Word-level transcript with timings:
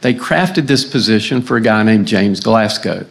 they 0.00 0.14
crafted 0.14 0.66
this 0.66 0.84
position 0.84 1.42
for 1.42 1.56
a 1.56 1.60
guy 1.60 1.82
named 1.82 2.06
James 2.06 2.40
Glasgow. 2.40 3.06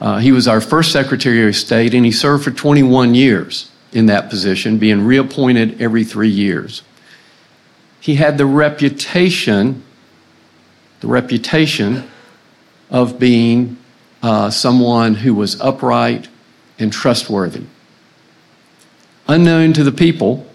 Uh, 0.00 0.18
he 0.18 0.32
was 0.32 0.48
our 0.48 0.60
first 0.60 0.92
Secretary 0.92 1.46
of 1.46 1.54
State, 1.54 1.94
and 1.94 2.04
he 2.04 2.12
served 2.12 2.44
for 2.44 2.50
21 2.50 3.14
years 3.14 3.70
in 3.92 4.06
that 4.06 4.30
position, 4.30 4.78
being 4.78 5.04
reappointed 5.04 5.80
every 5.80 6.04
three 6.04 6.28
years. 6.28 6.82
He 8.00 8.14
had 8.14 8.38
the 8.38 8.46
reputation, 8.46 9.82
the 11.00 11.08
reputation 11.08 12.08
of 12.90 13.18
being 13.18 13.76
uh, 14.22 14.50
someone 14.50 15.14
who 15.14 15.34
was 15.34 15.60
upright 15.60 16.28
and 16.78 16.92
trustworthy. 16.92 17.64
Unknown 19.28 19.72
to 19.74 19.84
the 19.84 19.92
people, 19.92 20.46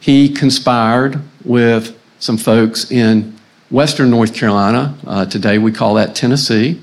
he 0.00 0.28
conspired 0.28 1.20
with 1.44 1.98
some 2.18 2.36
folks 2.36 2.90
in 2.90 3.37
Western 3.70 4.08
North 4.08 4.34
Carolina, 4.34 4.96
uh, 5.06 5.26
today 5.26 5.58
we 5.58 5.72
call 5.72 5.94
that 5.94 6.14
Tennessee, 6.14 6.80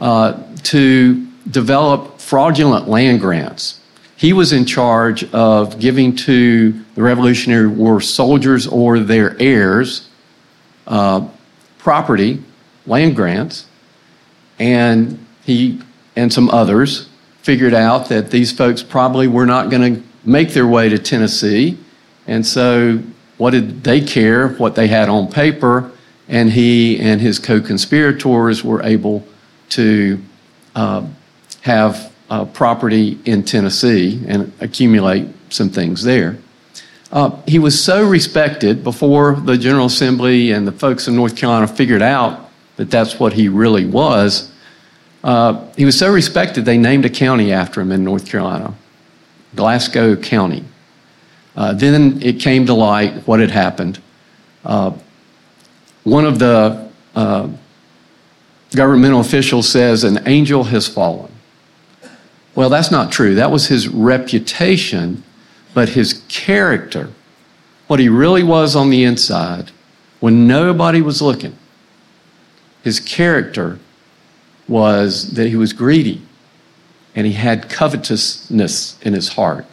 uh, 0.00 0.42
to 0.64 1.24
develop 1.48 2.18
fraudulent 2.18 2.88
land 2.88 3.20
grants. 3.20 3.80
He 4.16 4.32
was 4.32 4.52
in 4.52 4.64
charge 4.66 5.24
of 5.32 5.78
giving 5.78 6.16
to 6.16 6.72
the 6.94 7.02
Revolutionary 7.02 7.68
War 7.68 8.00
soldiers 8.00 8.66
or 8.66 8.98
their 8.98 9.40
heirs 9.40 10.08
uh, 10.86 11.28
property, 11.78 12.42
land 12.86 13.14
grants, 13.14 13.66
and 14.58 15.24
he 15.44 15.80
and 16.16 16.32
some 16.32 16.50
others 16.50 17.08
figured 17.42 17.72
out 17.72 18.08
that 18.08 18.30
these 18.30 18.52
folks 18.52 18.82
probably 18.82 19.28
were 19.28 19.46
not 19.46 19.70
going 19.70 19.94
to 19.94 20.02
make 20.24 20.50
their 20.50 20.66
way 20.66 20.88
to 20.88 20.98
Tennessee. 20.98 21.78
And 22.26 22.44
so, 22.44 23.00
what 23.38 23.52
did 23.52 23.84
they 23.84 24.00
care 24.00 24.48
what 24.48 24.74
they 24.74 24.88
had 24.88 25.08
on 25.08 25.30
paper? 25.30 25.92
And 26.30 26.52
he 26.52 26.98
and 27.00 27.20
his 27.20 27.38
co 27.38 27.60
conspirators 27.60 28.64
were 28.64 28.82
able 28.82 29.26
to 29.70 30.22
uh, 30.74 31.04
have 31.62 32.12
uh, 32.30 32.44
property 32.46 33.18
in 33.24 33.42
Tennessee 33.42 34.22
and 34.26 34.52
accumulate 34.60 35.28
some 35.50 35.68
things 35.68 36.04
there. 36.04 36.38
Uh, 37.12 37.36
he 37.46 37.58
was 37.58 37.82
so 37.82 38.08
respected 38.08 38.84
before 38.84 39.34
the 39.34 39.58
General 39.58 39.86
Assembly 39.86 40.52
and 40.52 40.66
the 40.66 40.72
folks 40.72 41.08
in 41.08 41.16
North 41.16 41.36
Carolina 41.36 41.66
figured 41.66 42.02
out 42.02 42.48
that 42.76 42.88
that's 42.88 43.18
what 43.18 43.32
he 43.32 43.48
really 43.48 43.84
was. 43.84 44.52
Uh, 45.24 45.66
he 45.76 45.84
was 45.84 45.98
so 45.98 46.10
respected, 46.10 46.64
they 46.64 46.78
named 46.78 47.04
a 47.04 47.10
county 47.10 47.52
after 47.52 47.80
him 47.80 47.90
in 47.90 48.04
North 48.04 48.30
Carolina, 48.30 48.72
Glasgow 49.56 50.14
County. 50.14 50.64
Uh, 51.56 51.72
then 51.72 52.22
it 52.22 52.38
came 52.38 52.64
to 52.66 52.74
light 52.74 53.26
what 53.26 53.40
had 53.40 53.50
happened. 53.50 54.00
One 56.10 56.24
of 56.24 56.40
the 56.40 56.90
uh, 57.14 57.48
governmental 58.74 59.20
officials 59.20 59.68
says 59.68 60.02
an 60.02 60.26
angel 60.26 60.64
has 60.64 60.88
fallen. 60.88 61.30
Well, 62.56 62.68
that's 62.68 62.90
not 62.90 63.12
true. 63.12 63.36
That 63.36 63.52
was 63.52 63.68
his 63.68 63.86
reputation, 63.86 65.22
but 65.72 65.90
his 65.90 66.24
character, 66.26 67.10
what 67.86 68.00
he 68.00 68.08
really 68.08 68.42
was 68.42 68.74
on 68.74 68.90
the 68.90 69.04
inside, 69.04 69.70
when 70.18 70.48
nobody 70.48 71.00
was 71.00 71.22
looking, 71.22 71.56
his 72.82 72.98
character 72.98 73.78
was 74.66 75.34
that 75.34 75.46
he 75.46 75.54
was 75.54 75.72
greedy 75.72 76.22
and 77.14 77.24
he 77.24 77.34
had 77.34 77.70
covetousness 77.70 79.00
in 79.02 79.12
his 79.12 79.28
heart. 79.28 79.64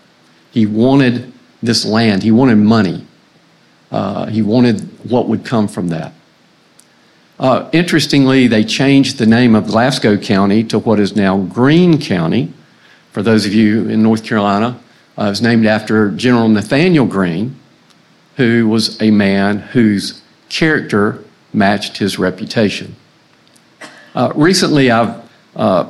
He 0.52 0.68
wanted 0.68 1.34
this 1.64 1.84
land, 1.84 2.22
he 2.22 2.30
wanted 2.30 2.58
money, 2.58 3.08
uh, 3.90 4.28
he 4.28 4.44
wanted 4.44 4.82
what 5.10 5.28
would 5.28 5.44
come 5.44 5.68
from 5.68 5.88
that. 5.88 6.14
Uh, 7.40 7.70
interestingly, 7.72 8.48
they 8.48 8.64
changed 8.64 9.20
the 9.20 9.26
name 9.26 9.54
of 9.54 9.68
Glasgow 9.68 10.18
County 10.18 10.64
to 10.64 10.80
what 10.80 11.00
is 11.00 11.16
now 11.16 11.38
Greene 11.38 12.02
County. 12.02 12.52
For 13.12 13.22
those 13.22 13.46
of 13.46 13.54
you 13.54 13.88
in 13.90 14.02
North 14.02 14.24
Carolina, 14.24 14.80
uh, 15.18 15.26
it 15.26 15.30
was 15.30 15.42
named 15.42 15.68
after 15.68 16.10
General 16.12 16.50
Nathanael 16.50 17.06
Greene, 17.06 17.56
who 18.38 18.68
was 18.68 19.00
a 19.02 19.12
man 19.12 19.60
whose 19.60 20.22
character 20.50 21.24
matched 21.54 21.98
his 21.98 22.18
reputation. 22.18 22.96
Uh, 24.16 24.32
recently, 24.36 24.90
I 24.90 25.22
uh, 25.56 25.90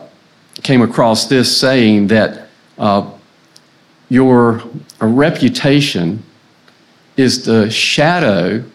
came 0.64 0.82
across 0.82 1.28
this 1.28 1.58
saying 1.58 2.08
that 2.08 2.50
uh, 2.78 3.10
your 4.10 4.64
reputation 5.00 6.24
is 7.16 7.46
the 7.46 7.70
shadow 7.70 8.66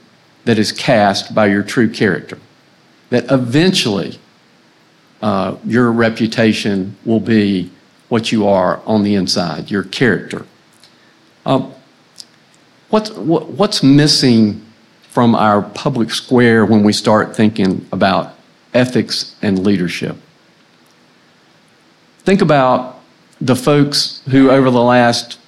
that 0.46 0.58
is 0.58 0.72
cast 0.72 1.34
by 1.34 1.46
your 1.46 1.62
true 1.62 1.90
character 1.90 2.38
that 3.12 3.30
eventually 3.30 4.18
uh, 5.20 5.54
your 5.66 5.92
reputation 5.92 6.96
will 7.04 7.20
be 7.20 7.70
what 8.08 8.32
you 8.32 8.48
are 8.48 8.80
on 8.86 9.02
the 9.02 9.14
inside, 9.14 9.70
your 9.70 9.82
character. 9.82 10.46
Uh, 11.44 11.70
what's, 12.88 13.10
what, 13.10 13.48
what's 13.50 13.82
missing 13.82 14.64
from 15.10 15.34
our 15.34 15.60
public 15.60 16.10
square 16.10 16.64
when 16.64 16.82
we 16.82 16.92
start 16.92 17.36
thinking 17.36 17.86
about 17.92 18.34
ethics 18.72 19.36
and 19.42 19.62
leadership? 19.62 20.16
Think 22.20 22.40
about 22.40 22.98
the 23.42 23.56
folks 23.56 24.22
who, 24.30 24.50
over 24.50 24.70
the 24.70 24.80
last 24.80 25.38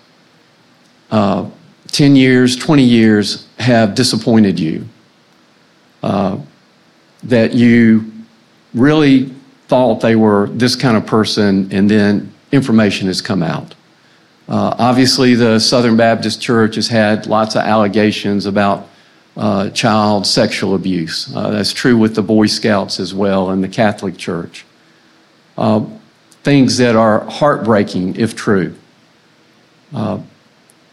uh, 1.10 1.48
10 1.86 2.14
years, 2.14 2.56
20 2.56 2.82
years, 2.82 3.48
have 3.58 3.94
disappointed 3.94 4.60
you. 4.60 4.86
Uh, 6.02 6.40
that 7.24 7.54
you 7.54 8.12
really 8.74 9.32
thought 9.68 10.00
they 10.00 10.16
were 10.16 10.48
this 10.48 10.76
kind 10.76 10.96
of 10.96 11.06
person, 11.06 11.72
and 11.72 11.90
then 11.90 12.32
information 12.52 13.06
has 13.06 13.20
come 13.20 13.42
out. 13.42 13.74
Uh, 14.48 14.74
obviously, 14.78 15.34
the 15.34 15.58
Southern 15.58 15.96
Baptist 15.96 16.40
Church 16.40 16.74
has 16.74 16.88
had 16.88 17.26
lots 17.26 17.54
of 17.54 17.62
allegations 17.62 18.44
about 18.44 18.88
uh, 19.36 19.70
child 19.70 20.26
sexual 20.26 20.74
abuse. 20.74 21.34
Uh, 21.34 21.50
that's 21.50 21.72
true 21.72 21.96
with 21.96 22.14
the 22.14 22.22
Boy 22.22 22.46
Scouts 22.46 23.00
as 23.00 23.14
well 23.14 23.50
and 23.50 23.64
the 23.64 23.68
Catholic 23.68 24.16
Church. 24.16 24.64
Uh, 25.56 25.84
things 26.42 26.76
that 26.76 26.94
are 26.94 27.20
heartbreaking 27.24 28.16
if 28.16 28.36
true. 28.36 28.74
Uh, 29.94 30.20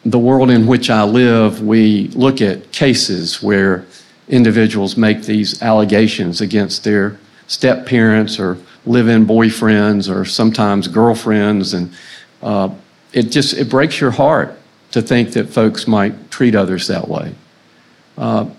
the 0.06 0.18
world 0.18 0.50
in 0.50 0.66
which 0.66 0.90
I 0.90 1.04
live, 1.04 1.62
we 1.62 2.08
look 2.10 2.42
at 2.42 2.72
cases 2.72 3.44
where 3.44 3.86
individuals 4.32 4.98
make 4.98 5.24
these 5.24 5.62
allegations 5.62 6.42
against 6.42 6.84
their 6.84 7.20
step 7.48 7.86
parents 7.86 8.40
or 8.40 8.58
live 8.86 9.08
in 9.08 9.28
boyfriends 9.28 10.14
or 10.14 10.26
sometimes 10.26 10.88
girlfriends. 10.88 11.74
And 11.74 11.94
uh, 12.42 12.74
it 13.14 13.24
just 13.24 13.54
it 13.54 13.70
breaks 13.70 14.00
your 14.00 14.12
heart 14.12 14.58
to 14.92 15.02
think 15.02 15.34
that 15.34 15.50
folks 15.50 15.88
might 15.88 16.32
treat 16.32 16.56
others 16.56 16.88
that 16.88 17.08
way. 17.08 17.36
Uh, 18.18 18.50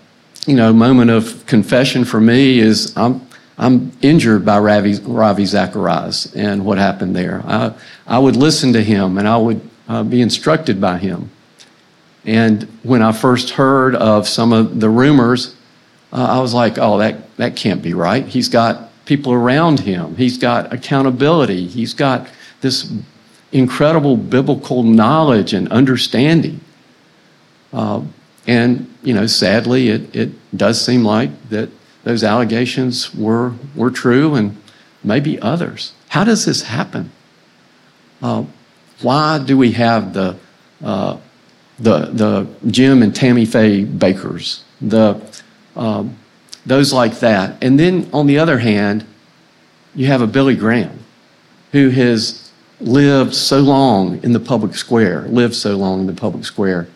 you 0.45 0.55
know, 0.55 0.71
moment 0.71 1.09
of 1.09 1.45
confession 1.45 2.05
for 2.05 2.21
me 2.21 2.59
is 2.59 2.95
I'm 2.95 3.27
I'm 3.57 3.91
injured 4.01 4.45
by 4.45 4.59
Ravi, 4.59 4.95
Ravi 4.99 5.45
Zacharias 5.45 6.33
and 6.35 6.65
what 6.65 6.77
happened 6.77 7.15
there. 7.15 7.43
I, 7.45 7.73
I 8.07 8.19
would 8.19 8.35
listen 8.35 8.73
to 8.73 8.83
him 8.83 9.17
and 9.17 9.27
I 9.27 9.37
would 9.37 9.61
uh, 9.87 10.03
be 10.03 10.21
instructed 10.21 10.81
by 10.81 10.97
him. 10.97 11.29
And 12.25 12.63
when 12.83 13.01
I 13.01 13.11
first 13.11 13.51
heard 13.51 13.95
of 13.95 14.27
some 14.27 14.53
of 14.53 14.79
the 14.79 14.89
rumors 14.89 15.52
uh, 16.13 16.27
I 16.29 16.39
was 16.39 16.53
like, 16.53 16.77
oh, 16.77 16.99
that, 16.99 17.35
that 17.37 17.55
can't 17.55 17.81
be 17.81 17.93
right. 17.93 18.25
He's 18.25 18.47
got 18.47 18.89
people 19.05 19.33
around 19.33 19.81
him, 19.81 20.15
he's 20.15 20.37
got 20.37 20.71
accountability, 20.71 21.67
he's 21.67 21.93
got 21.93 22.27
this 22.61 22.93
incredible 23.51 24.15
biblical 24.15 24.83
knowledge 24.83 25.53
and 25.53 25.69
understanding. 25.71 26.61
Uh, 27.73 28.03
and, 28.47 28.93
you 29.03 29.13
know, 29.13 29.25
sadly, 29.25 29.89
it, 29.89 30.15
it 30.15 30.31
does 30.55 30.83
seem 30.83 31.03
like 31.03 31.49
that 31.49 31.69
those 32.03 32.23
allegations 32.23 33.13
were, 33.13 33.53
were 33.75 33.91
true 33.91 34.35
and 34.35 34.55
maybe 35.03 35.39
others. 35.41 35.93
How 36.09 36.23
does 36.23 36.45
this 36.45 36.63
happen? 36.63 37.11
Uh, 38.21 38.45
why 39.01 39.39
do 39.39 39.57
we 39.57 39.71
have 39.71 40.13
the, 40.13 40.37
uh, 40.83 41.17
the, 41.79 42.05
the 42.05 42.47
Jim 42.67 43.01
and 43.01 43.15
Tammy 43.15 43.45
Faye 43.45 43.83
Bakers, 43.83 44.63
the 44.79 45.19
um, 45.75 46.17
those 46.65 46.93
like 46.93 47.19
that. 47.19 47.61
And 47.63 47.79
then 47.79 48.09
on 48.13 48.27
the 48.27 48.39
other 48.39 48.59
hand, 48.59 49.05
you 49.95 50.07
have 50.07 50.21
a 50.21 50.27
Billy 50.27 50.55
Graham 50.55 50.99
who 51.71 51.89
has 51.89 52.51
lived 52.79 53.33
so 53.33 53.59
long 53.59 54.23
in 54.23 54.33
the 54.33 54.39
public 54.39 54.75
square, 54.75 55.21
lived 55.23 55.55
so 55.55 55.75
long 55.75 56.01
in 56.01 56.07
the 56.07 56.13
public 56.13 56.45
square, 56.45 56.87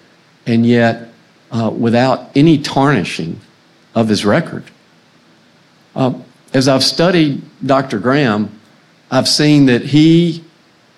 and 0.46 0.66
yet 0.66 1.10
uh, 1.52 1.70
without 1.70 2.30
any 2.36 2.58
tarnishing 2.58 3.40
of 3.96 4.10
his 4.10 4.26
record. 4.26 4.64
Uh, 5.96 6.14
as 6.54 6.68
I've 6.68 6.84
studied 6.84 7.42
Dr. 7.66 8.00
Graham, 8.00 8.60
I've 9.10 9.28
seen 9.28 9.66
that 9.68 9.82
he 9.84 10.44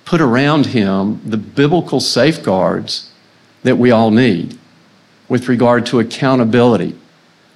put 0.06 0.22
around 0.22 0.68
him 0.68 1.22
the 1.24 1.38
biblical 1.38 2.00
safeguards 2.00 3.12
that 3.64 3.78
we 3.78 3.92
all 3.92 4.12
need 4.12 4.58
with 5.28 5.48
regard 5.48 5.86
to 5.86 6.00
accountability, 6.00 6.98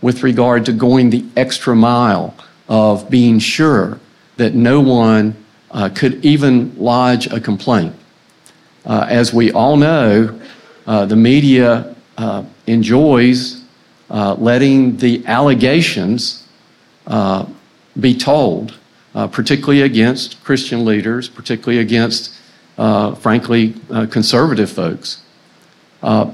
with 0.03 0.21
regard 0.21 0.65
to 0.65 0.73
going 0.73 1.09
the 1.09 1.25
extra 1.37 1.73
mile 1.73 2.35
of 2.67 3.09
being 3.09 3.39
sure 3.39 3.97
that 4.35 4.53
no 4.53 4.81
one 4.81 5.33
uh, 5.71 5.89
could 5.95 6.23
even 6.25 6.77
lodge 6.77 7.25
a 7.27 7.39
complaint. 7.39 7.95
Uh, 8.85 9.07
as 9.09 9.33
we 9.33 9.49
all 9.53 9.77
know, 9.77 10.37
uh, 10.85 11.05
the 11.05 11.15
media 11.15 11.95
uh, 12.17 12.43
enjoys 12.67 13.63
uh, 14.09 14.35
letting 14.35 14.97
the 14.97 15.25
allegations 15.25 16.45
uh, 17.07 17.45
be 17.97 18.13
told, 18.15 18.77
particularly 19.13 19.83
against 19.83 20.43
Christian 20.43 20.83
leaders, 20.83 21.29
particularly 21.29 21.79
against, 21.79 22.35
frankly, 22.75 23.73
conservative 24.09 24.69
folks. 24.69 25.21
I 26.01 26.33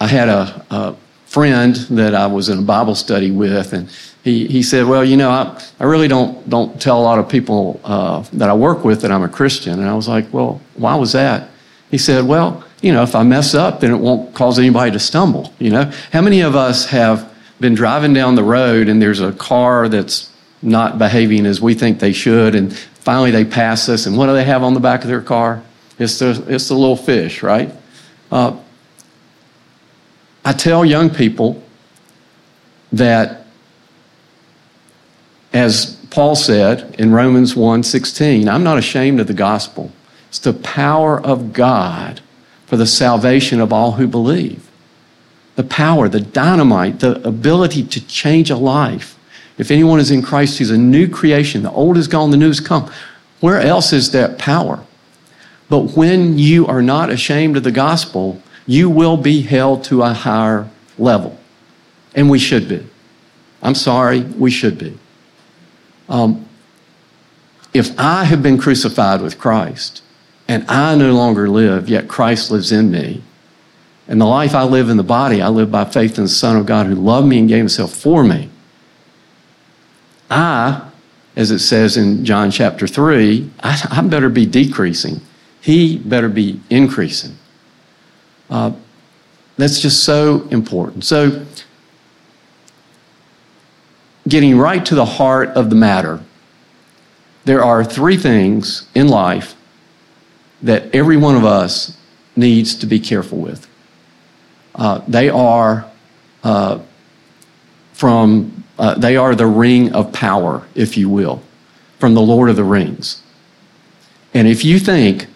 had 0.00 0.28
a, 0.28 0.66
a 0.70 0.96
friend 1.32 1.74
that 1.74 2.14
I 2.14 2.26
was 2.26 2.50
in 2.50 2.58
a 2.58 2.62
Bible 2.62 2.94
study 2.94 3.30
with, 3.30 3.72
and 3.72 3.88
he, 4.22 4.46
he 4.46 4.62
said, 4.62 4.86
Well, 4.86 5.02
you 5.02 5.16
know, 5.16 5.30
I, 5.30 5.58
I 5.80 5.84
really 5.84 6.06
don't, 6.06 6.48
don't 6.50 6.78
tell 6.78 7.00
a 7.00 7.02
lot 7.02 7.18
of 7.18 7.26
people 7.26 7.80
uh, 7.84 8.22
that 8.34 8.50
I 8.50 8.52
work 8.52 8.84
with 8.84 9.00
that 9.00 9.10
I'm 9.10 9.22
a 9.22 9.30
Christian. 9.30 9.80
And 9.80 9.88
I 9.88 9.94
was 9.94 10.08
like, 10.08 10.30
Well, 10.30 10.60
why 10.74 10.94
was 10.94 11.12
that? 11.12 11.48
He 11.90 11.96
said, 11.96 12.26
Well, 12.26 12.62
you 12.82 12.92
know, 12.92 13.02
if 13.02 13.14
I 13.14 13.22
mess 13.22 13.54
up, 13.54 13.80
then 13.80 13.92
it 13.92 13.96
won't 13.96 14.34
cause 14.34 14.58
anybody 14.58 14.90
to 14.90 14.98
stumble. 14.98 15.54
You 15.58 15.70
know, 15.70 15.90
how 16.12 16.20
many 16.20 16.42
of 16.42 16.54
us 16.54 16.86
have 16.90 17.32
been 17.60 17.74
driving 17.74 18.12
down 18.12 18.34
the 18.34 18.44
road 18.44 18.90
and 18.90 19.00
there's 19.00 19.20
a 19.20 19.32
car 19.32 19.88
that's 19.88 20.30
not 20.60 20.98
behaving 20.98 21.46
as 21.46 21.62
we 21.62 21.72
think 21.72 21.98
they 21.98 22.12
should, 22.12 22.54
and 22.54 22.76
finally 22.76 23.30
they 23.30 23.44
pass 23.44 23.88
us, 23.88 24.04
and 24.04 24.18
what 24.18 24.26
do 24.26 24.34
they 24.34 24.44
have 24.44 24.62
on 24.62 24.74
the 24.74 24.80
back 24.80 25.00
of 25.00 25.08
their 25.08 25.22
car? 25.22 25.62
It's 25.98 26.18
the, 26.18 26.44
it's 26.46 26.68
the 26.68 26.74
little 26.74 26.96
fish, 26.96 27.42
right? 27.42 27.72
Uh, 28.30 28.58
I 30.44 30.52
tell 30.52 30.84
young 30.84 31.10
people 31.10 31.62
that 32.92 33.42
as 35.52 35.96
Paul 36.10 36.34
said 36.34 36.94
in 36.98 37.12
Romans 37.12 37.54
1:16, 37.54 38.48
I'm 38.48 38.64
not 38.64 38.78
ashamed 38.78 39.20
of 39.20 39.26
the 39.26 39.34
gospel. 39.34 39.92
It's 40.28 40.38
the 40.38 40.52
power 40.52 41.20
of 41.20 41.52
God 41.52 42.20
for 42.66 42.76
the 42.76 42.86
salvation 42.86 43.60
of 43.60 43.72
all 43.72 43.92
who 43.92 44.06
believe. 44.06 44.62
The 45.56 45.62
power, 45.62 46.08
the 46.08 46.20
dynamite, 46.20 47.00
the 47.00 47.26
ability 47.26 47.82
to 47.84 48.00
change 48.06 48.50
a 48.50 48.56
life. 48.56 49.16
If 49.58 49.70
anyone 49.70 50.00
is 50.00 50.10
in 50.10 50.22
Christ, 50.22 50.58
he's 50.58 50.70
a 50.70 50.78
new 50.78 51.06
creation. 51.06 51.62
The 51.62 51.70
old 51.70 51.98
is 51.98 52.08
gone, 52.08 52.30
the 52.30 52.38
new 52.38 52.48
has 52.48 52.60
come. 52.60 52.90
Where 53.40 53.60
else 53.60 53.92
is 53.92 54.12
that 54.12 54.38
power? 54.38 54.80
But 55.68 55.96
when 55.96 56.38
you 56.38 56.66
are 56.66 56.82
not 56.82 57.10
ashamed 57.10 57.58
of 57.58 57.62
the 57.62 57.70
gospel, 57.70 58.40
you 58.66 58.88
will 58.88 59.16
be 59.16 59.42
held 59.42 59.84
to 59.84 60.02
a 60.02 60.12
higher 60.12 60.68
level. 60.98 61.38
And 62.14 62.30
we 62.30 62.38
should 62.38 62.68
be. 62.68 62.86
I'm 63.62 63.74
sorry, 63.74 64.20
we 64.20 64.50
should 64.50 64.78
be. 64.78 64.98
Um, 66.08 66.48
if 67.72 67.98
I 67.98 68.24
have 68.24 68.42
been 68.42 68.58
crucified 68.58 69.22
with 69.22 69.38
Christ 69.38 70.02
and 70.48 70.68
I 70.68 70.94
no 70.94 71.12
longer 71.12 71.48
live, 71.48 71.88
yet 71.88 72.08
Christ 72.08 72.50
lives 72.50 72.72
in 72.72 72.90
me, 72.90 73.22
and 74.08 74.20
the 74.20 74.26
life 74.26 74.54
I 74.54 74.64
live 74.64 74.90
in 74.90 74.96
the 74.96 75.02
body, 75.02 75.40
I 75.40 75.48
live 75.48 75.70
by 75.70 75.84
faith 75.84 76.18
in 76.18 76.24
the 76.24 76.28
Son 76.28 76.56
of 76.56 76.66
God 76.66 76.86
who 76.86 76.94
loved 76.94 77.28
me 77.28 77.38
and 77.38 77.48
gave 77.48 77.58
himself 77.58 77.94
for 77.94 78.24
me. 78.24 78.50
I, 80.28 80.90
as 81.36 81.50
it 81.50 81.60
says 81.60 81.96
in 81.96 82.24
John 82.24 82.50
chapter 82.50 82.86
3, 82.86 83.50
I, 83.62 83.88
I 83.90 84.02
better 84.02 84.28
be 84.28 84.44
decreasing. 84.44 85.20
He 85.60 85.98
better 85.98 86.28
be 86.28 86.60
increasing. 86.68 87.36
Uh, 88.52 88.70
that's 89.56 89.80
just 89.80 90.04
so 90.04 90.46
important. 90.50 91.04
So, 91.04 91.46
getting 94.28 94.58
right 94.58 94.84
to 94.84 94.94
the 94.94 95.06
heart 95.06 95.48
of 95.50 95.70
the 95.70 95.74
matter, 95.74 96.22
there 97.46 97.64
are 97.64 97.82
three 97.82 98.18
things 98.18 98.86
in 98.94 99.08
life 99.08 99.56
that 100.60 100.94
every 100.94 101.16
one 101.16 101.34
of 101.34 101.46
us 101.46 101.96
needs 102.36 102.74
to 102.74 102.86
be 102.86 103.00
careful 103.00 103.38
with. 103.38 103.66
Uh, 104.74 105.00
they 105.08 105.30
are 105.30 105.90
uh, 106.44 106.78
from 107.94 108.64
uh, 108.78 108.96
they 108.96 109.16
are 109.16 109.34
the 109.34 109.46
ring 109.46 109.94
of 109.94 110.12
power, 110.12 110.66
if 110.74 110.98
you 110.98 111.08
will, 111.08 111.42
from 111.98 112.12
the 112.12 112.20
Lord 112.20 112.50
of 112.50 112.56
the 112.56 112.64
Rings. 112.64 113.22
And 114.34 114.46
if 114.46 114.62
you 114.62 114.78
think 114.78 115.26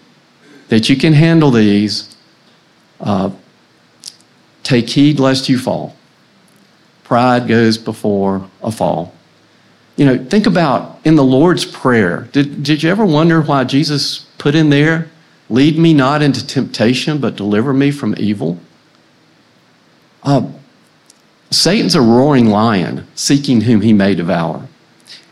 that 0.68 0.90
you 0.90 0.96
can 0.96 1.14
handle 1.14 1.50
these, 1.50 2.15
uh, 3.00 3.30
take 4.62 4.88
heed 4.88 5.18
lest 5.20 5.48
you 5.48 5.58
fall. 5.58 5.96
Pride 7.04 7.46
goes 7.46 7.78
before 7.78 8.48
a 8.62 8.70
fall. 8.70 9.14
You 9.96 10.04
know, 10.04 10.24
think 10.24 10.46
about 10.46 11.00
in 11.04 11.14
the 11.14 11.24
Lord's 11.24 11.64
Prayer. 11.64 12.28
Did, 12.32 12.62
did 12.62 12.82
you 12.82 12.90
ever 12.90 13.06
wonder 13.06 13.40
why 13.40 13.64
Jesus 13.64 14.26
put 14.38 14.54
in 14.54 14.70
there, 14.70 15.08
lead 15.48 15.78
me 15.78 15.94
not 15.94 16.20
into 16.20 16.46
temptation, 16.46 17.18
but 17.18 17.36
deliver 17.36 17.72
me 17.72 17.90
from 17.90 18.14
evil? 18.18 18.58
Uh, 20.22 20.50
Satan's 21.50 21.94
a 21.94 22.00
roaring 22.00 22.46
lion 22.46 23.06
seeking 23.14 23.62
whom 23.62 23.80
he 23.80 23.92
may 23.92 24.14
devour. 24.14 24.68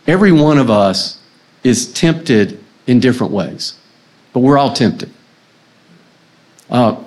Every 0.06 0.32
one 0.32 0.58
of 0.58 0.70
us 0.70 1.19
is 1.62 1.93
tempted 1.93 2.62
in 2.87 3.00
different 3.00 3.32
ways, 3.32 3.75
but 4.32 4.40
we're 4.40 4.58
all 4.58 4.72
tempted. 4.72 5.11
Uh, 6.70 7.04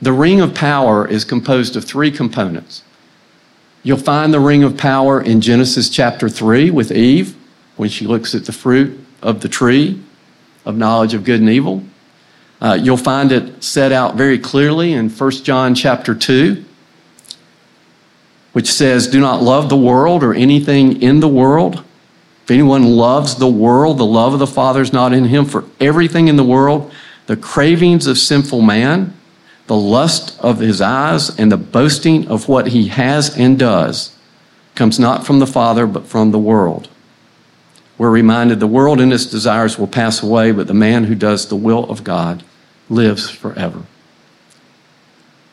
the 0.00 0.12
ring 0.12 0.40
of 0.40 0.54
power 0.54 1.06
is 1.06 1.24
composed 1.24 1.76
of 1.76 1.84
three 1.84 2.10
components 2.10 2.82
You'll 3.82 3.96
find 3.96 4.34
the 4.34 4.40
ring 4.40 4.64
of 4.64 4.76
power 4.76 5.20
in 5.20 5.40
Genesis 5.40 5.88
chapter 5.88 6.28
3 6.28 6.70
with 6.70 6.90
Eve 6.90 7.36
when 7.76 7.88
she 7.88 8.06
looks 8.06 8.34
at 8.34 8.44
the 8.44 8.52
fruit 8.52 8.98
of 9.22 9.40
the 9.40 9.48
tree 9.48 10.02
of 10.64 10.76
knowledge 10.76 11.14
of 11.14 11.24
good 11.24 11.40
and 11.40 11.48
evil. 11.48 11.82
Uh, 12.60 12.76
you'll 12.80 12.96
find 12.96 13.30
it 13.30 13.62
set 13.62 13.92
out 13.92 14.16
very 14.16 14.38
clearly 14.38 14.92
in 14.92 15.08
1 15.08 15.30
John 15.42 15.76
chapter 15.76 16.14
2, 16.14 16.64
which 18.52 18.70
says, 18.70 19.06
Do 19.06 19.20
not 19.20 19.42
love 19.42 19.68
the 19.68 19.76
world 19.76 20.24
or 20.24 20.34
anything 20.34 21.00
in 21.00 21.20
the 21.20 21.28
world. 21.28 21.84
If 22.42 22.50
anyone 22.50 22.82
loves 22.82 23.36
the 23.36 23.48
world, 23.48 23.98
the 23.98 24.04
love 24.04 24.32
of 24.32 24.40
the 24.40 24.46
Father 24.46 24.82
is 24.82 24.92
not 24.92 25.12
in 25.12 25.24
him. 25.24 25.44
For 25.44 25.64
everything 25.78 26.26
in 26.26 26.36
the 26.36 26.44
world, 26.44 26.92
the 27.26 27.36
cravings 27.36 28.08
of 28.08 28.18
sinful 28.18 28.60
man, 28.60 29.17
the 29.68 29.76
lust 29.76 30.38
of 30.40 30.58
his 30.58 30.80
eyes 30.80 31.38
and 31.38 31.52
the 31.52 31.56
boasting 31.56 32.26
of 32.28 32.48
what 32.48 32.68
he 32.68 32.88
has 32.88 33.36
and 33.38 33.58
does 33.58 34.16
comes 34.74 34.98
not 34.98 35.26
from 35.26 35.40
the 35.40 35.46
Father, 35.46 35.86
but 35.86 36.06
from 36.06 36.30
the 36.30 36.38
world. 36.38 36.88
We're 37.98 38.10
reminded 38.10 38.60
the 38.60 38.66
world 38.66 38.98
and 38.98 39.12
its 39.12 39.26
desires 39.26 39.78
will 39.78 39.86
pass 39.86 40.22
away, 40.22 40.52
but 40.52 40.68
the 40.68 40.74
man 40.74 41.04
who 41.04 41.14
does 41.14 41.48
the 41.48 41.56
will 41.56 41.84
of 41.90 42.02
God 42.02 42.42
lives 42.88 43.28
forever. 43.28 43.82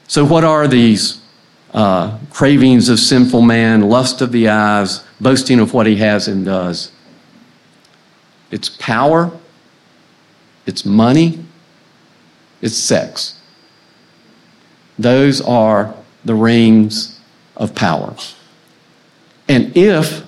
So, 0.08 0.24
what 0.24 0.44
are 0.44 0.68
these 0.68 1.22
uh, 1.74 2.18
cravings 2.30 2.88
of 2.88 3.00
sinful 3.00 3.42
man, 3.42 3.82
lust 3.82 4.22
of 4.22 4.32
the 4.32 4.48
eyes, 4.48 5.04
boasting 5.20 5.60
of 5.60 5.74
what 5.74 5.88
he 5.88 5.98
has 5.98 6.28
and 6.30 6.46
does? 6.46 6.92
It's 8.50 8.70
power, 8.70 9.38
it's 10.66 10.86
money, 10.86 11.44
it's 12.62 12.78
sex. 12.78 13.42
Those 14.98 15.42
are 15.42 15.94
the 16.24 16.36
rings 16.36 17.20
of 17.56 17.76
power. 17.76 18.16
And 19.48 19.76
if 19.78 20.26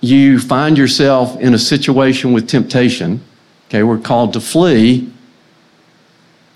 you 0.00 0.38
find 0.38 0.78
yourself 0.78 1.38
in 1.40 1.52
a 1.52 1.58
situation 1.58 2.32
with 2.32 2.48
temptation, 2.48 3.22
okay, 3.68 3.82
we're 3.82 3.98
called 3.98 4.32
to 4.32 4.40
flee, 4.40 5.12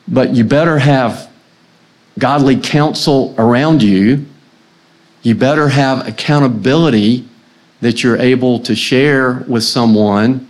but 0.09 0.35
you 0.35 0.45
better 0.45 0.79
have 0.79 1.31
godly 2.19 2.59
counsel 2.59 3.35
around 3.39 3.83
you. 3.83 4.27
You 5.23 5.35
better 5.35 5.69
have 5.69 6.07
accountability 6.07 7.27
that 7.81 8.03
you're 8.03 8.19
able 8.19 8.61
to 8.61 8.75
share 8.75 9.45
with 9.49 9.65
someone 9.65 10.49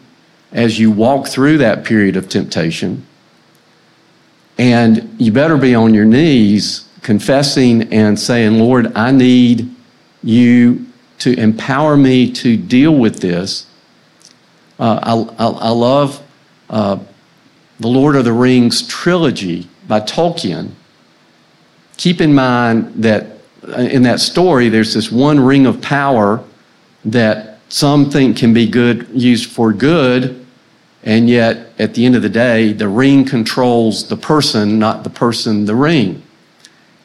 as 0.52 0.78
you 0.78 0.90
walk 0.90 1.26
through 1.26 1.58
that 1.58 1.84
period 1.84 2.16
of 2.16 2.28
temptation. 2.28 3.04
And 4.58 5.14
you 5.18 5.32
better 5.32 5.56
be 5.56 5.74
on 5.74 5.94
your 5.94 6.04
knees 6.04 6.88
confessing 7.02 7.92
and 7.92 8.18
saying, 8.18 8.58
Lord, 8.58 8.96
I 8.96 9.10
need 9.10 9.74
you 10.22 10.86
to 11.18 11.38
empower 11.38 11.96
me 11.96 12.32
to 12.32 12.56
deal 12.56 12.94
with 12.94 13.20
this. 13.20 13.66
Uh, 14.78 14.98
I, 15.38 15.44
I, 15.44 15.48
I, 15.48 15.68
love 15.70 16.22
uh, 16.68 16.98
the 17.78 17.88
Lord 17.88 18.16
of 18.16 18.24
the 18.24 18.32
Rings 18.32 18.86
trilogy 18.88 19.68
by 19.86 20.00
Tolkien. 20.00 20.70
Keep 21.96 22.20
in 22.20 22.34
mind 22.34 22.92
that 22.96 23.38
uh, 23.68 23.76
in 23.76 24.02
that 24.02 24.18
story, 24.18 24.68
there's 24.68 24.94
this 24.94 25.12
one 25.12 25.38
ring 25.38 25.66
of 25.66 25.80
power 25.80 26.42
that 27.04 27.60
some 27.68 28.10
think 28.10 28.36
can 28.36 28.52
be 28.52 28.68
good 28.68 29.08
used 29.12 29.50
for 29.50 29.72
good, 29.72 30.43
and 31.04 31.28
yet 31.28 31.72
at 31.78 31.94
the 31.94 32.04
end 32.04 32.16
of 32.16 32.22
the 32.22 32.28
day, 32.28 32.72
the 32.72 32.88
ring 32.88 33.24
controls 33.24 34.08
the 34.08 34.16
person, 34.16 34.78
not 34.78 35.04
the 35.04 35.10
person 35.10 35.66
the 35.66 35.74
ring. 35.74 36.22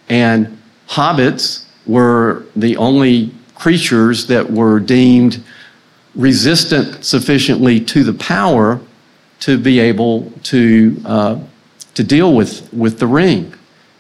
And 0.08 0.58
hobbits 0.88 1.65
were 1.86 2.46
the 2.56 2.77
only 2.77 3.34
creatures 3.56 4.27
that 4.27 4.50
were 4.50 4.79
deemed 4.79 5.44
resistant 6.15 7.03
sufficiently 7.03 7.79
to 7.79 8.03
the 8.03 8.13
power 8.13 8.79
to 9.41 9.58
be 9.58 9.79
able 9.79 10.32
to, 10.44 11.01
uh, 11.06 11.39
to 11.94 12.03
deal 12.03 12.34
with, 12.34 12.72
with 12.74 13.00
the 13.00 13.08
ring. 13.08 13.53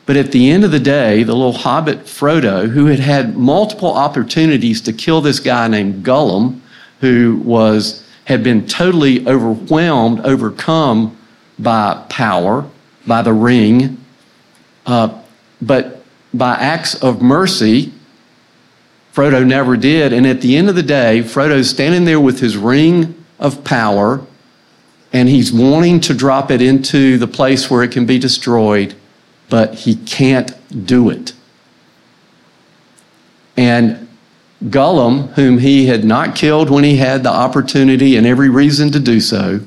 But 0.05 0.17
at 0.17 0.31
the 0.31 0.49
end 0.49 0.63
of 0.63 0.71
the 0.71 0.79
day, 0.79 1.23
the 1.23 1.35
little 1.35 1.53
hobbit 1.53 2.05
Frodo, 2.05 2.67
who 2.67 2.87
had 2.87 2.99
had 2.99 3.37
multiple 3.37 3.93
opportunities 3.93 4.81
to 4.81 4.93
kill 4.93 5.21
this 5.21 5.39
guy 5.39 5.67
named 5.67 6.03
Gollum, 6.03 6.61
who 6.99 7.41
was, 7.45 8.03
had 8.29 8.43
been 8.43 8.65
totally 8.65 9.27
overwhelmed, 9.27 10.21
overcome 10.21 11.17
by 11.59 12.05
power, 12.07 12.65
by 13.05 13.21
the 13.21 13.33
ring, 13.33 13.97
uh, 14.85 15.21
but 15.61 16.01
by 16.33 16.53
acts 16.55 16.95
of 17.03 17.21
mercy, 17.21 17.91
Frodo 19.13 19.45
never 19.45 19.75
did. 19.75 20.13
And 20.13 20.25
at 20.25 20.39
the 20.39 20.55
end 20.55 20.69
of 20.69 20.75
the 20.75 20.83
day, 20.83 21.19
Frodo's 21.19 21.69
standing 21.69 22.05
there 22.05 22.21
with 22.21 22.39
his 22.39 22.55
ring 22.55 23.25
of 23.37 23.65
power, 23.65 24.25
and 25.11 25.27
he's 25.27 25.51
wanting 25.51 25.99
to 26.01 26.13
drop 26.13 26.51
it 26.51 26.61
into 26.61 27.17
the 27.17 27.27
place 27.27 27.69
where 27.69 27.83
it 27.83 27.91
can 27.91 28.05
be 28.05 28.17
destroyed 28.17 28.95
but 29.49 29.73
he 29.73 29.95
can't 29.95 30.53
do 30.85 31.09
it. 31.09 31.33
And 33.57 34.07
Gollum, 34.65 35.29
whom 35.33 35.59
he 35.59 35.85
had 35.85 36.03
not 36.03 36.35
killed 36.35 36.69
when 36.69 36.83
he 36.83 36.97
had 36.97 37.23
the 37.23 37.29
opportunity 37.29 38.17
and 38.17 38.27
every 38.27 38.49
reason 38.49 38.91
to 38.91 38.99
do 38.99 39.19
so, 39.19 39.61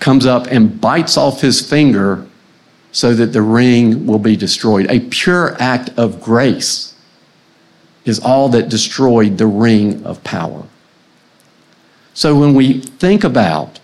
comes 0.00 0.24
up 0.26 0.46
and 0.46 0.80
bites 0.80 1.16
off 1.16 1.40
his 1.40 1.60
finger 1.60 2.26
so 2.92 3.14
that 3.14 3.32
the 3.32 3.42
ring 3.42 4.06
will 4.06 4.18
be 4.18 4.36
destroyed. 4.36 4.86
A 4.88 5.00
pure 5.00 5.56
act 5.60 5.90
of 5.98 6.20
grace 6.20 6.94
is 8.04 8.18
all 8.18 8.48
that 8.50 8.68
destroyed 8.68 9.36
the 9.36 9.46
ring 9.46 10.04
of 10.04 10.22
power. 10.24 10.64
So 12.14 12.38
when 12.38 12.54
we 12.54 12.80
think 12.80 13.24
about 13.24 13.80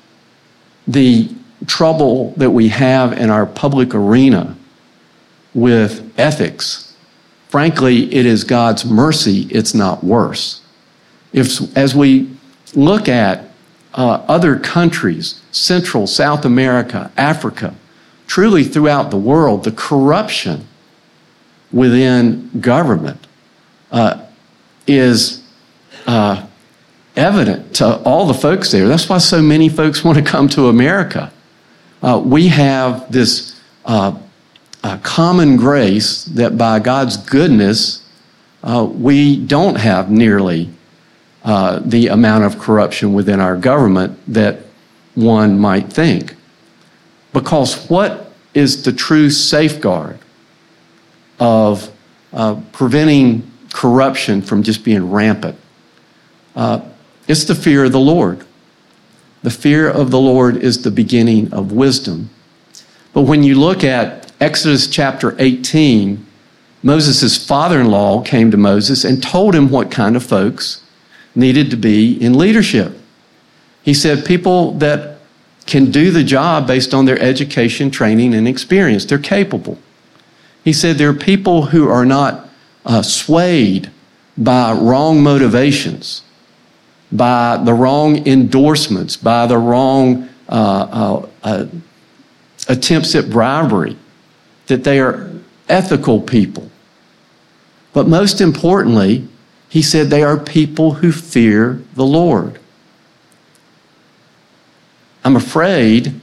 the 0.86 1.28
trouble 1.66 2.32
that 2.36 2.50
we 2.50 2.68
have 2.68 3.12
in 3.12 3.28
our 3.30 3.44
public 3.44 3.94
arena, 3.94 4.56
with 5.54 6.12
ethics. 6.18 6.91
Frankly, 7.52 8.10
it 8.14 8.24
is 8.24 8.44
God's 8.44 8.86
mercy, 8.86 9.42
it's 9.50 9.74
not 9.74 10.02
worse. 10.02 10.62
If, 11.34 11.76
as 11.76 11.94
we 11.94 12.30
look 12.74 13.10
at 13.10 13.44
uh, 13.92 14.24
other 14.26 14.58
countries, 14.58 15.42
Central, 15.50 16.06
South 16.06 16.46
America, 16.46 17.12
Africa, 17.14 17.74
truly 18.26 18.64
throughout 18.64 19.10
the 19.10 19.18
world, 19.18 19.64
the 19.64 19.72
corruption 19.72 20.66
within 21.70 22.48
government 22.58 23.26
uh, 23.90 24.24
is 24.86 25.46
uh, 26.06 26.46
evident 27.16 27.74
to 27.74 27.96
all 28.04 28.24
the 28.24 28.32
folks 28.32 28.72
there. 28.72 28.88
That's 28.88 29.10
why 29.10 29.18
so 29.18 29.42
many 29.42 29.68
folks 29.68 30.02
want 30.02 30.16
to 30.16 30.24
come 30.24 30.48
to 30.48 30.68
America. 30.68 31.30
Uh, 32.02 32.18
we 32.24 32.48
have 32.48 33.12
this 33.12 33.60
uh, 33.84 34.18
uh, 34.82 34.98
common 34.98 35.56
grace 35.56 36.24
that 36.24 36.58
by 36.58 36.78
God's 36.78 37.16
goodness, 37.16 38.04
uh, 38.62 38.84
we 38.84 39.36
don't 39.36 39.76
have 39.76 40.10
nearly 40.10 40.70
uh, 41.44 41.80
the 41.84 42.08
amount 42.08 42.44
of 42.44 42.58
corruption 42.58 43.12
within 43.12 43.40
our 43.40 43.56
government 43.56 44.18
that 44.28 44.60
one 45.14 45.58
might 45.58 45.92
think. 45.92 46.36
Because 47.32 47.88
what 47.88 48.32
is 48.54 48.82
the 48.82 48.92
true 48.92 49.30
safeguard 49.30 50.18
of 51.40 51.90
uh, 52.32 52.60
preventing 52.72 53.50
corruption 53.72 54.42
from 54.42 54.62
just 54.62 54.84
being 54.84 55.10
rampant? 55.10 55.58
Uh, 56.54 56.80
it's 57.28 57.44
the 57.44 57.54
fear 57.54 57.84
of 57.84 57.92
the 57.92 58.00
Lord. 58.00 58.44
The 59.42 59.50
fear 59.50 59.88
of 59.88 60.10
the 60.10 60.20
Lord 60.20 60.56
is 60.56 60.82
the 60.82 60.90
beginning 60.90 61.52
of 61.52 61.72
wisdom. 61.72 62.30
But 63.12 63.22
when 63.22 63.42
you 63.42 63.58
look 63.58 63.82
at 63.82 64.21
Exodus 64.42 64.88
chapter 64.88 65.36
18, 65.38 66.26
Moses' 66.82 67.46
father 67.46 67.80
in 67.80 67.92
law 67.92 68.22
came 68.22 68.50
to 68.50 68.56
Moses 68.56 69.04
and 69.04 69.22
told 69.22 69.54
him 69.54 69.70
what 69.70 69.88
kind 69.88 70.16
of 70.16 70.24
folks 70.24 70.82
needed 71.36 71.70
to 71.70 71.76
be 71.76 72.20
in 72.20 72.36
leadership. 72.36 72.98
He 73.84 73.94
said, 73.94 74.26
People 74.26 74.72
that 74.78 75.18
can 75.66 75.92
do 75.92 76.10
the 76.10 76.24
job 76.24 76.66
based 76.66 76.92
on 76.92 77.04
their 77.04 77.20
education, 77.20 77.88
training, 77.88 78.34
and 78.34 78.48
experience. 78.48 79.04
They're 79.04 79.18
capable. 79.18 79.78
He 80.64 80.72
said, 80.72 80.98
There 80.98 81.10
are 81.10 81.14
people 81.14 81.66
who 81.66 81.88
are 81.88 82.04
not 82.04 82.48
uh, 82.84 83.02
swayed 83.02 83.92
by 84.36 84.72
wrong 84.72 85.22
motivations, 85.22 86.22
by 87.12 87.62
the 87.64 87.74
wrong 87.74 88.26
endorsements, 88.26 89.16
by 89.16 89.46
the 89.46 89.58
wrong 89.58 90.28
uh, 90.48 90.52
uh, 90.52 91.28
uh 91.44 91.66
attempts 92.68 93.14
at 93.14 93.30
bribery 93.30 93.96
that 94.72 94.84
they 94.84 94.98
are 95.00 95.30
ethical 95.68 96.18
people. 96.18 96.70
But 97.92 98.08
most 98.08 98.40
importantly, 98.40 99.28
he 99.68 99.82
said 99.82 100.08
they 100.08 100.22
are 100.22 100.38
people 100.38 100.94
who 100.94 101.12
fear 101.12 101.82
the 101.94 102.06
Lord. 102.06 102.58
I'm 105.24 105.36
afraid 105.36 106.18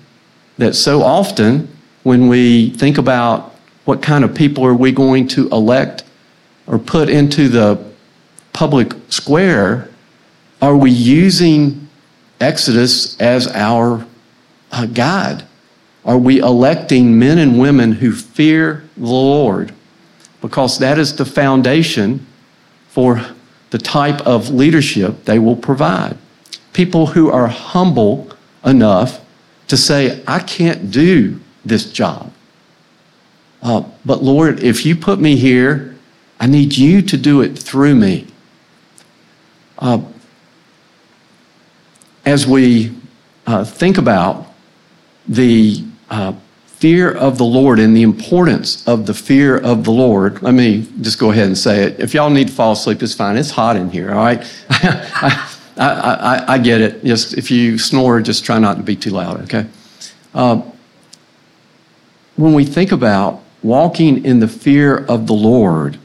that 0.58 0.74
so 0.74 1.04
often 1.04 1.70
when 2.02 2.28
we 2.28 2.72
think 2.72 2.98
about 2.98 3.54
what 3.86 4.02
kind 4.02 4.24
of 4.24 4.34
people 4.34 4.66
are 4.66 4.74
we 4.74 4.92
going 4.92 5.28
to 5.28 5.48
elect 5.50 6.04
or 6.66 6.80
put 6.80 7.08
into 7.08 7.50
the 7.50 7.80
public 8.52 8.94
square, 9.10 9.90
are 10.60 10.76
we 10.76 10.90
using 10.90 11.88
Exodus 12.40 13.16
as 13.22 13.48
our 13.50 14.08
uh, 14.72 14.88
guide? 14.88 15.44
Are 16.06 16.18
we 16.18 16.40
electing 16.40 17.20
men 17.20 17.38
and 17.38 17.60
women 17.60 17.94
who 17.94 18.12
fear 18.14 18.84
the 18.96 19.06
Lord? 19.06 19.74
Because 20.42 20.80
that 20.80 20.98
is 20.98 21.16
the 21.16 21.26
foundation 21.26 22.26
for 22.88 23.26
the 23.70 23.78
type 23.78 24.22
of 24.22 24.50
leadership 24.50 25.26
they 25.26 25.40
will 25.40 25.56
provide. 25.56 26.18
People 26.74 27.08
who 27.08 27.30
are 27.30 27.48
humble 27.48 28.32
enough 28.66 29.22
to 29.68 29.78
say, 29.78 30.24
I 30.28 30.40
can't 30.40 30.90
do 30.90 31.40
this 31.66 31.92
job. 31.92 32.32
Uh, 33.62 33.84
but 34.06 34.24
Lord, 34.24 34.64
if 34.64 34.86
you 34.86 34.96
put 34.96 35.20
me 35.20 35.36
here, 35.36 35.96
I 36.40 36.48
need 36.48 36.78
you 36.78 37.02
to 37.02 37.18
do 37.18 37.42
it 37.42 37.60
through 37.60 37.96
me. 37.96 38.28
Uh, 39.78 40.02
as 42.26 42.48
we 42.48 42.96
uh, 43.46 43.66
think 43.66 43.98
about 43.98 44.54
the 45.28 45.84
uh, 46.10 46.34
fear 46.66 47.12
of 47.12 47.38
the 47.38 47.44
Lord 47.44 47.78
and 47.78 47.96
the 47.96 48.04
importance 48.04 48.88
of 48.88 49.06
the 49.06 49.14
fear 49.14 49.58
of 49.58 49.84
the 49.84 49.92
Lord. 49.92 50.42
Let 50.42 50.54
me 50.54 50.88
just 51.02 51.20
go 51.20 51.32
ahead 51.32 51.48
and 51.48 51.58
say 51.58 51.84
it. 51.84 52.00
If 52.00 52.14
y'all 52.14 52.30
need 52.30 52.48
to 52.48 52.54
fall 52.54 52.72
asleep, 52.72 53.04
it's 53.04 53.14
fine. 53.14 53.36
It's 53.36 53.52
hot 53.52 53.76
in 53.76 53.90
here, 53.90 54.12
all 54.12 54.24
right? 54.24 54.40
I, 54.70 55.50
I, 55.78 56.14
I, 56.14 56.54
I, 56.54 56.58
get 56.58 56.80
it. 56.80 57.04
Just 57.04 57.38
if 57.38 57.52
you 57.52 57.78
snore, 57.78 58.22
just 58.22 58.46
try 58.46 58.60
not 58.60 58.78
to 58.78 58.84
be 58.84 58.96
too 58.96 59.10
loud, 59.10 59.42
okay? 59.42 59.68
Uh, 60.34 60.62
when 62.38 62.54
we 62.54 62.64
think 62.64 62.94
about 62.94 63.44
walking 63.62 64.24
in 64.24 64.40
the 64.40 64.48
fear 64.48 65.06
of 65.06 65.28
the 65.28 65.34
Lord, 65.34 65.98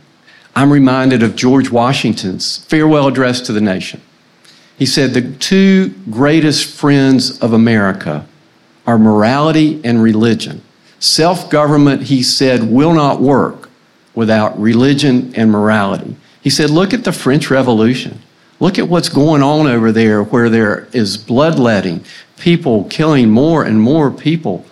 I'm 0.57 0.73
reminded 0.73 1.23
of 1.23 1.37
George 1.37 1.71
Washington's 1.71 2.59
farewell 2.65 3.07
address 3.07 3.41
to 3.43 3.53
the 3.53 3.61
nation. 3.61 4.01
He 4.77 4.87
said, 4.87 5.15
The 5.15 5.33
two 5.35 5.91
greatest 6.11 6.67
friends 6.67 7.39
of 7.39 7.53
America 7.53 8.27
are 8.87 8.99
morality 8.99 9.81
and 9.85 10.03
religion. 10.03 10.63
Self 10.99 11.51
government, 11.51 12.03
he 12.03 12.23
said, 12.23 12.65
will 12.65 12.93
not 12.93 13.21
work 13.21 13.71
without 14.15 14.59
religion 14.59 15.33
and 15.35 15.51
morality. 15.51 16.17
He 16.41 16.51
said, 16.51 16.71
look 16.71 16.95
at 16.95 17.05
the 17.05 17.13
French 17.13 17.51
Revolution. 17.51 18.21
Look 18.61 18.79
at 18.79 18.89
what's 18.89 19.09
going 19.09 19.43
on 19.43 19.67
over 19.67 19.91
there 19.91 20.23
where 20.23 20.49
there 20.49 20.89
is 20.93 21.17
bloodletting, 21.17 22.05
people 22.39 22.85
killing 22.85 23.31
more 23.31 23.65
and 23.65 23.81
more 23.81 24.11
people. 24.11 24.65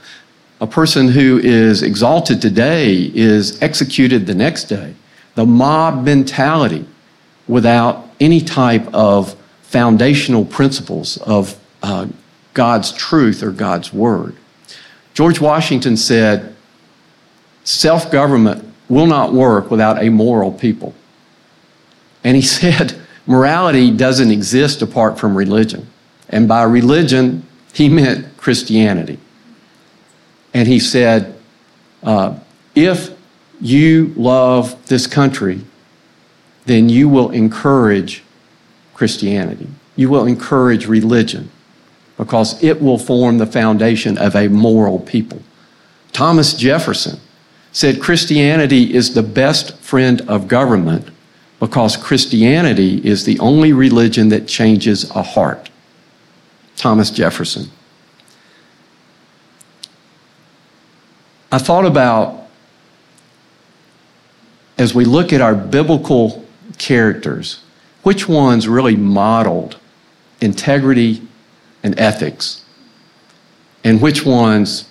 A 0.60 0.66
person 0.66 1.08
who 1.08 1.38
is 1.42 1.82
exalted 1.82 2.40
today 2.40 3.10
is 3.14 3.60
executed 3.60 4.26
the 4.26 4.34
next 4.34 4.64
day. 4.64 4.94
The 5.34 5.44
mob 5.44 6.04
mentality 6.04 6.86
without 7.48 8.08
any 8.20 8.40
type 8.40 8.86
of 8.94 9.34
foundational 9.62 10.44
principles 10.44 11.16
of 11.18 11.58
uh, 11.82 12.06
God's 12.54 12.92
truth 12.92 13.42
or 13.42 13.50
God's 13.50 13.92
word. 13.92 14.36
George 15.14 15.40
Washington 15.40 15.96
said, 15.96 16.54
self 17.64 18.10
government 18.10 18.72
will 18.88 19.06
not 19.06 19.32
work 19.32 19.70
without 19.70 20.02
a 20.02 20.10
moral 20.10 20.52
people. 20.52 20.94
And 22.24 22.36
he 22.36 22.42
said, 22.60 23.00
morality 23.26 23.90
doesn't 23.90 24.30
exist 24.30 24.82
apart 24.82 25.18
from 25.18 25.36
religion. 25.36 25.88
And 26.28 26.48
by 26.48 26.62
religion, 26.62 27.46
he 27.72 27.88
meant 27.88 28.36
Christianity. 28.36 29.18
And 30.54 30.68
he 30.68 30.78
said, 30.78 31.34
uh, 32.02 32.38
if 32.74 33.10
you 33.60 34.12
love 34.16 34.86
this 34.86 35.06
country, 35.06 35.62
then 36.66 36.88
you 36.88 37.08
will 37.08 37.30
encourage 37.30 38.22
Christianity. 38.94 39.68
You 39.96 40.10
will 40.10 40.26
encourage 40.26 40.86
religion 40.86 41.50
because 42.16 42.62
it 42.62 42.80
will 42.80 42.98
form 42.98 43.38
the 43.38 43.46
foundation 43.46 44.18
of 44.18 44.34
a 44.36 44.48
moral 44.48 44.98
people. 45.00 45.42
Thomas 46.12 46.52
Jefferson 46.52 47.18
said 47.72 48.00
Christianity 48.00 48.94
is 48.94 49.14
the 49.14 49.22
best 49.22 49.76
friend 49.78 50.20
of 50.22 50.46
government 50.46 51.08
because 51.58 51.96
Christianity 51.96 52.96
is 53.06 53.24
the 53.24 53.38
only 53.38 53.72
religion 53.72 54.28
that 54.28 54.46
changes 54.46 55.10
a 55.10 55.22
heart. 55.22 55.70
Thomas 56.76 57.10
Jefferson. 57.10 57.70
I 61.50 61.58
thought 61.58 61.84
about 61.84 62.48
as 64.78 64.94
we 64.94 65.04
look 65.04 65.32
at 65.32 65.40
our 65.40 65.54
biblical 65.54 66.44
characters, 66.78 67.62
which 68.02 68.28
ones 68.28 68.66
really 68.66 68.96
modeled 68.96 69.78
integrity 70.40 71.22
and 71.82 71.98
ethics, 71.98 72.62
and 73.84 74.00
which 74.00 74.24
ones 74.24 74.88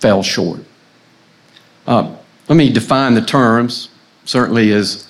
fell 0.00 0.22
short. 0.22 0.60
Uh, 1.86 2.16
let 2.48 2.56
me 2.56 2.72
define 2.72 3.14
the 3.14 3.22
terms. 3.22 3.88
Certainly, 4.24 4.72
as 4.72 5.08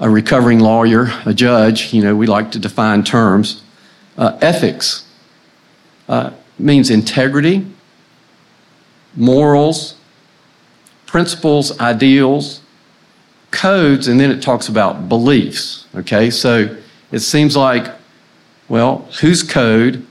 a 0.00 0.10
recovering 0.10 0.58
lawyer, 0.58 1.10
a 1.24 1.32
judge, 1.32 1.92
you 1.92 2.02
know, 2.02 2.16
we 2.16 2.26
like 2.26 2.50
to 2.52 2.58
define 2.58 3.04
terms. 3.04 3.62
Uh, 4.18 4.36
ethics 4.42 5.06
uh, 6.08 6.30
means 6.58 6.90
integrity, 6.90 7.66
morals, 9.14 9.96
principles, 11.06 11.78
ideals, 11.78 12.62
codes, 13.50 14.08
and 14.08 14.18
then 14.18 14.30
it 14.30 14.42
talks 14.42 14.68
about 14.68 15.08
beliefs. 15.08 15.86
Okay, 15.94 16.30
so 16.30 16.76
it 17.10 17.20
seems 17.20 17.56
like, 17.56 17.86
well, 18.68 19.08
whose 19.20 19.42
code, 19.42 20.06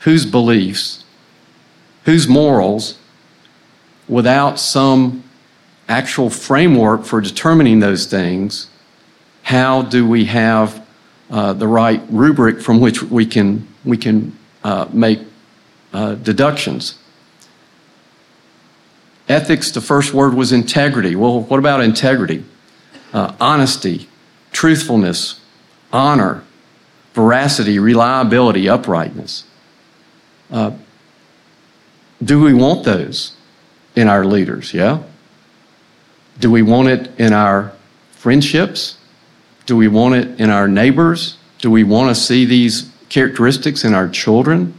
whose 0.00 0.26
beliefs, 0.26 1.04
whose 2.04 2.28
morals, 2.28 2.98
without 4.08 4.58
some 4.58 5.24
actual 5.88 6.30
framework 6.30 7.04
for 7.04 7.20
determining 7.20 7.80
those 7.80 8.06
things, 8.06 8.68
how 9.42 9.82
do 9.82 10.06
we 10.06 10.26
have 10.26 10.86
uh, 11.30 11.52
the 11.52 11.66
right 11.66 12.02
rubric 12.08 12.60
from 12.60 12.80
which 12.80 13.02
we 13.02 13.24
can, 13.24 13.66
we 13.84 13.96
can 13.96 14.36
uh, 14.64 14.86
make 14.92 15.20
uh, 15.92 16.14
deductions? 16.16 16.98
Ethics, 19.28 19.70
the 19.70 19.80
first 19.80 20.12
word 20.12 20.34
was 20.34 20.52
integrity. 20.52 21.14
Well, 21.14 21.42
what 21.42 21.58
about 21.58 21.80
integrity? 21.80 22.44
uh, 23.12 23.34
honesty, 23.40 24.08
truthfulness, 24.52 25.40
honor, 25.92 26.44
veracity, 27.14 27.78
reliability, 27.78 28.68
uprightness. 28.68 29.44
Uh, 30.50 30.72
do 32.22 32.40
we 32.40 32.52
want 32.52 32.84
those 32.84 33.34
in 33.96 34.08
our 34.08 34.24
leaders? 34.24 34.74
Yeah? 34.74 35.02
Do 36.38 36.50
we 36.50 36.62
want 36.62 36.88
it 36.88 37.10
in 37.18 37.32
our 37.32 37.72
friendships? 38.12 38.98
Do 39.66 39.76
we 39.76 39.88
want 39.88 40.14
it 40.14 40.40
in 40.40 40.50
our 40.50 40.68
neighbors? 40.68 41.36
Do 41.58 41.70
we 41.70 41.84
want 41.84 42.14
to 42.14 42.20
see 42.20 42.44
these 42.44 42.90
characteristics 43.08 43.84
in 43.84 43.94
our 43.94 44.08
children? 44.08 44.78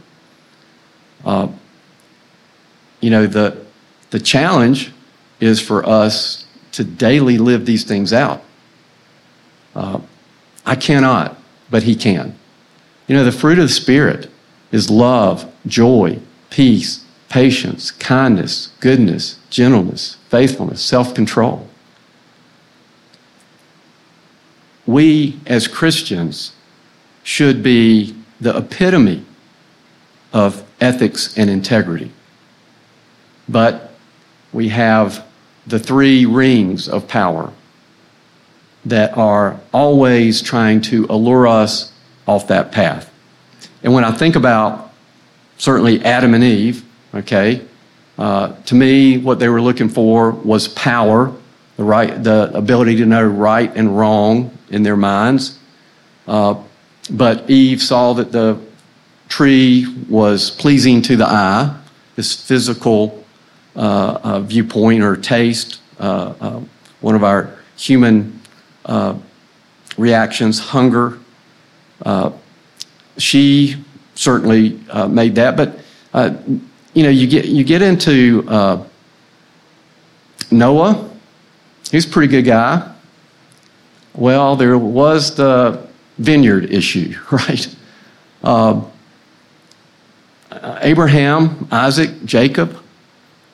Uh, 1.24 1.48
you 3.00 3.10
know, 3.10 3.26
the, 3.26 3.64
the 4.10 4.20
challenge 4.20 4.92
is 5.40 5.60
for 5.60 5.86
us 5.86 6.46
to 6.72 6.84
daily 6.84 7.38
live 7.38 7.66
these 7.66 7.84
things 7.84 8.12
out. 8.12 8.42
Uh, 9.74 10.00
I 10.64 10.76
cannot, 10.76 11.36
but 11.70 11.82
He 11.82 11.94
can. 11.94 12.36
You 13.06 13.16
know, 13.16 13.24
the 13.24 13.32
fruit 13.32 13.58
of 13.58 13.64
the 13.64 13.74
Spirit 13.74 14.30
is 14.70 14.90
love, 14.90 15.51
joy, 15.66 16.18
peace, 16.50 17.04
patience, 17.28 17.90
kindness, 17.90 18.72
goodness, 18.80 19.38
gentleness, 19.50 20.16
faithfulness, 20.28 20.82
self 20.82 21.14
control. 21.14 21.68
We 24.86 25.40
as 25.46 25.68
Christians 25.68 26.52
should 27.22 27.62
be 27.62 28.14
the 28.40 28.56
epitome 28.56 29.24
of 30.32 30.64
ethics 30.80 31.36
and 31.38 31.48
integrity. 31.48 32.10
But 33.48 33.92
we 34.52 34.68
have 34.70 35.24
the 35.66 35.78
three 35.78 36.26
rings 36.26 36.88
of 36.88 37.06
power 37.06 37.52
that 38.84 39.16
are 39.16 39.60
always 39.72 40.42
trying 40.42 40.80
to 40.80 41.06
allure 41.08 41.46
us 41.46 41.92
off 42.26 42.48
that 42.48 42.72
path. 42.72 43.12
And 43.82 43.92
when 43.92 44.04
I 44.04 44.10
think 44.10 44.34
about 44.34 44.91
certainly 45.62 46.04
Adam 46.04 46.34
and 46.34 46.42
Eve, 46.42 46.84
okay, 47.14 47.64
uh, 48.18 48.52
to 48.64 48.74
me, 48.74 49.16
what 49.16 49.38
they 49.38 49.48
were 49.48 49.62
looking 49.62 49.88
for 49.88 50.32
was 50.32 50.66
power, 50.66 51.32
the 51.76 51.84
right, 51.84 52.24
the 52.24 52.50
ability 52.52 52.96
to 52.96 53.06
know 53.06 53.24
right 53.24 53.70
and 53.76 53.96
wrong 53.96 54.58
in 54.70 54.82
their 54.82 54.96
minds. 54.96 55.60
Uh, 56.26 56.60
but 57.12 57.48
Eve 57.48 57.80
saw 57.80 58.12
that 58.12 58.32
the 58.32 58.58
tree 59.28 59.86
was 60.08 60.50
pleasing 60.50 61.00
to 61.00 61.14
the 61.14 61.26
eye, 61.26 61.80
this 62.16 62.34
physical 62.34 63.24
uh, 63.76 64.18
uh, 64.24 64.40
viewpoint 64.40 65.04
or 65.04 65.16
taste, 65.16 65.80
uh, 66.00 66.60
one 67.00 67.14
of 67.14 67.22
our 67.22 67.56
human 67.76 68.40
reactions, 69.96 70.58
hunger. 70.58 71.20
she 73.16 73.76
certainly 74.22 74.80
made 75.08 75.34
that, 75.34 75.56
but 75.56 75.78
you 76.94 77.02
know, 77.02 77.08
you 77.08 77.26
get 77.26 77.46
you 77.46 77.64
get 77.64 77.82
into 77.82 78.42
Noah. 80.50 81.10
He's 81.90 82.06
a 82.06 82.08
pretty 82.08 82.30
good 82.30 82.44
guy. 82.44 82.92
Well, 84.14 84.56
there 84.56 84.76
was 84.78 85.34
the 85.34 85.86
vineyard 86.18 86.70
issue, 86.70 87.18
right? 87.30 87.76
Uh, 88.42 88.82
Abraham, 90.80 91.66
Isaac, 91.70 92.24
Jacob, 92.24 92.76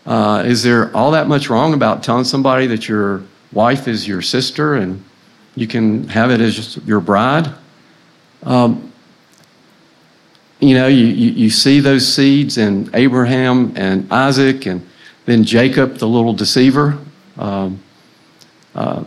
uh, 0.07 0.43
is 0.47 0.63
there 0.63 0.95
all 0.97 1.11
that 1.13 1.29
much 1.29 1.51
wrong 1.51 1.75
about 1.75 2.03
telling 2.03 2.25
somebody 2.25 2.67
that 2.67 2.89
your 2.89 3.23
wife 3.53 3.87
is 3.87 4.09
your 4.09 4.23
sister 4.23 4.75
and 4.75 5.05
you 5.55 5.67
can 5.67 6.09
have 6.09 6.31
it 6.31 6.41
as 6.41 6.77
your 6.87 7.01
bride? 7.01 7.53
Um, 8.43 8.88
you 10.61 10.75
know, 10.75 10.89
you, 10.89 11.07
you, 11.07 11.31
you, 11.31 11.51
see 11.51 11.79
those 11.79 12.13
seeds 12.13 12.59
in 12.59 12.91
Abraham 12.93 13.73
and 13.77 14.13
Isaac 14.13 14.67
and 14.67 14.87
then 15.25 15.45
Jacob, 15.45 15.99
the 15.99 16.09
little 16.09 16.33
deceiver. 16.33 16.99
Um, 17.37 17.81
uh, 18.75 19.05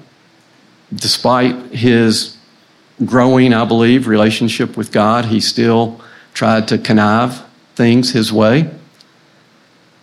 despite 0.94 1.56
his 1.74 2.38
growing, 3.04 3.54
I 3.54 3.66
believe, 3.66 4.08
relationship 4.08 4.78
with 4.78 4.92
God, 4.92 5.26
he 5.26 5.42
still 5.42 6.00
tried 6.34 6.68
to 6.70 6.78
connive 6.78 7.44
things 7.76 8.12
his 8.12 8.32
way. 8.32 8.70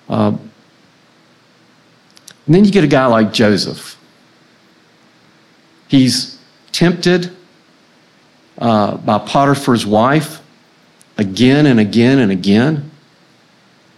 Uh, 0.09 0.37
and 2.47 2.55
then 2.55 2.65
you 2.65 2.71
get 2.71 2.85
a 2.85 2.89
guy 2.89 3.07
like 3.07 3.33
Joseph. 3.33 3.99
He's 5.87 6.39
tempted 6.73 7.31
uh, 8.59 8.97
by 8.99 9.19
Potiphar's 9.19 9.87
wife 9.87 10.41
again 11.19 11.67
and 11.67 11.79
again 11.79 12.21
and 12.21 12.33
again. 12.33 12.91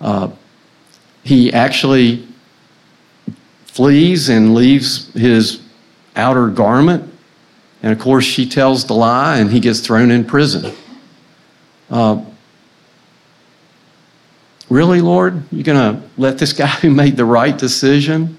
Uh, 0.00 0.30
he 1.22 1.52
actually 1.52 2.26
flees 3.66 4.28
and 4.28 4.54
leaves 4.54 5.12
his 5.12 5.62
outer 6.16 6.48
garment. 6.48 7.12
And 7.82 7.92
of 7.92 7.98
course, 7.98 8.24
she 8.24 8.48
tells 8.48 8.86
the 8.86 8.94
lie 8.94 9.38
and 9.38 9.50
he 9.50 9.60
gets 9.60 9.80
thrown 9.80 10.10
in 10.10 10.24
prison. 10.24 10.74
Uh, 11.90 12.24
really, 14.68 15.00
Lord? 15.00 15.42
You're 15.52 15.64
going 15.64 15.96
to 15.96 16.02
let 16.16 16.38
this 16.38 16.52
guy 16.54 16.66
who 16.66 16.90
made 16.90 17.16
the 17.16 17.24
right 17.24 17.56
decision 17.56 18.38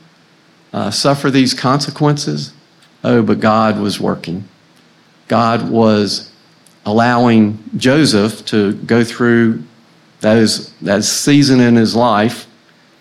uh, 0.74 0.92
suffer 0.92 1.30
these 1.30 1.54
consequences? 1.54 2.54
Oh, 3.04 3.22
but 3.22 3.40
God 3.40 3.80
was 3.80 4.00
working. 4.00 4.46
God 5.28 5.70
was 5.70 6.31
allowing 6.86 7.64
Joseph 7.78 8.46
to 8.48 8.74
go 8.74 9.04
through 9.04 9.64
those, 10.22 10.72
that 10.80 11.04
season 11.04 11.60
in 11.60 11.76
his 11.76 11.96
life. 11.96 12.48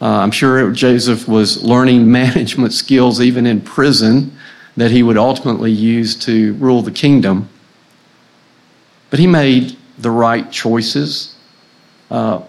Uh, 0.00 0.06
I'm 0.06 0.30
sure 0.30 0.70
Joseph 0.72 1.28
was 1.28 1.62
learning 1.62 2.10
management 2.20 2.72
skills 2.72 3.20
even 3.20 3.46
in 3.46 3.60
prison 3.60 4.36
that 4.76 4.90
he 4.90 5.02
would 5.02 5.18
ultimately 5.18 5.70
use 5.70 6.14
to 6.24 6.54
rule 6.54 6.82
the 6.82 6.90
kingdom. 6.90 7.48
But 9.10 9.18
he 9.18 9.26
made 9.26 9.76
the 9.98 10.10
right 10.10 10.50
choices. 10.50 11.34
Uh, 12.10 12.42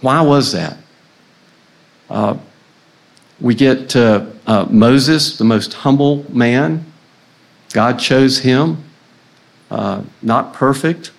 why 0.00 0.22
was 0.22 0.52
that? 0.52 0.78
Uh, 2.08 2.38
we 3.40 3.54
get 3.54 3.88
to 3.90 4.32
uh, 4.46 4.66
Moses, 4.70 5.36
the 5.36 5.44
most 5.44 5.74
humble 5.74 6.24
man. 6.34 6.86
God 7.72 7.98
chose 7.98 8.38
him, 8.38 8.84
not 10.22 10.54
perfect. 10.54 11.10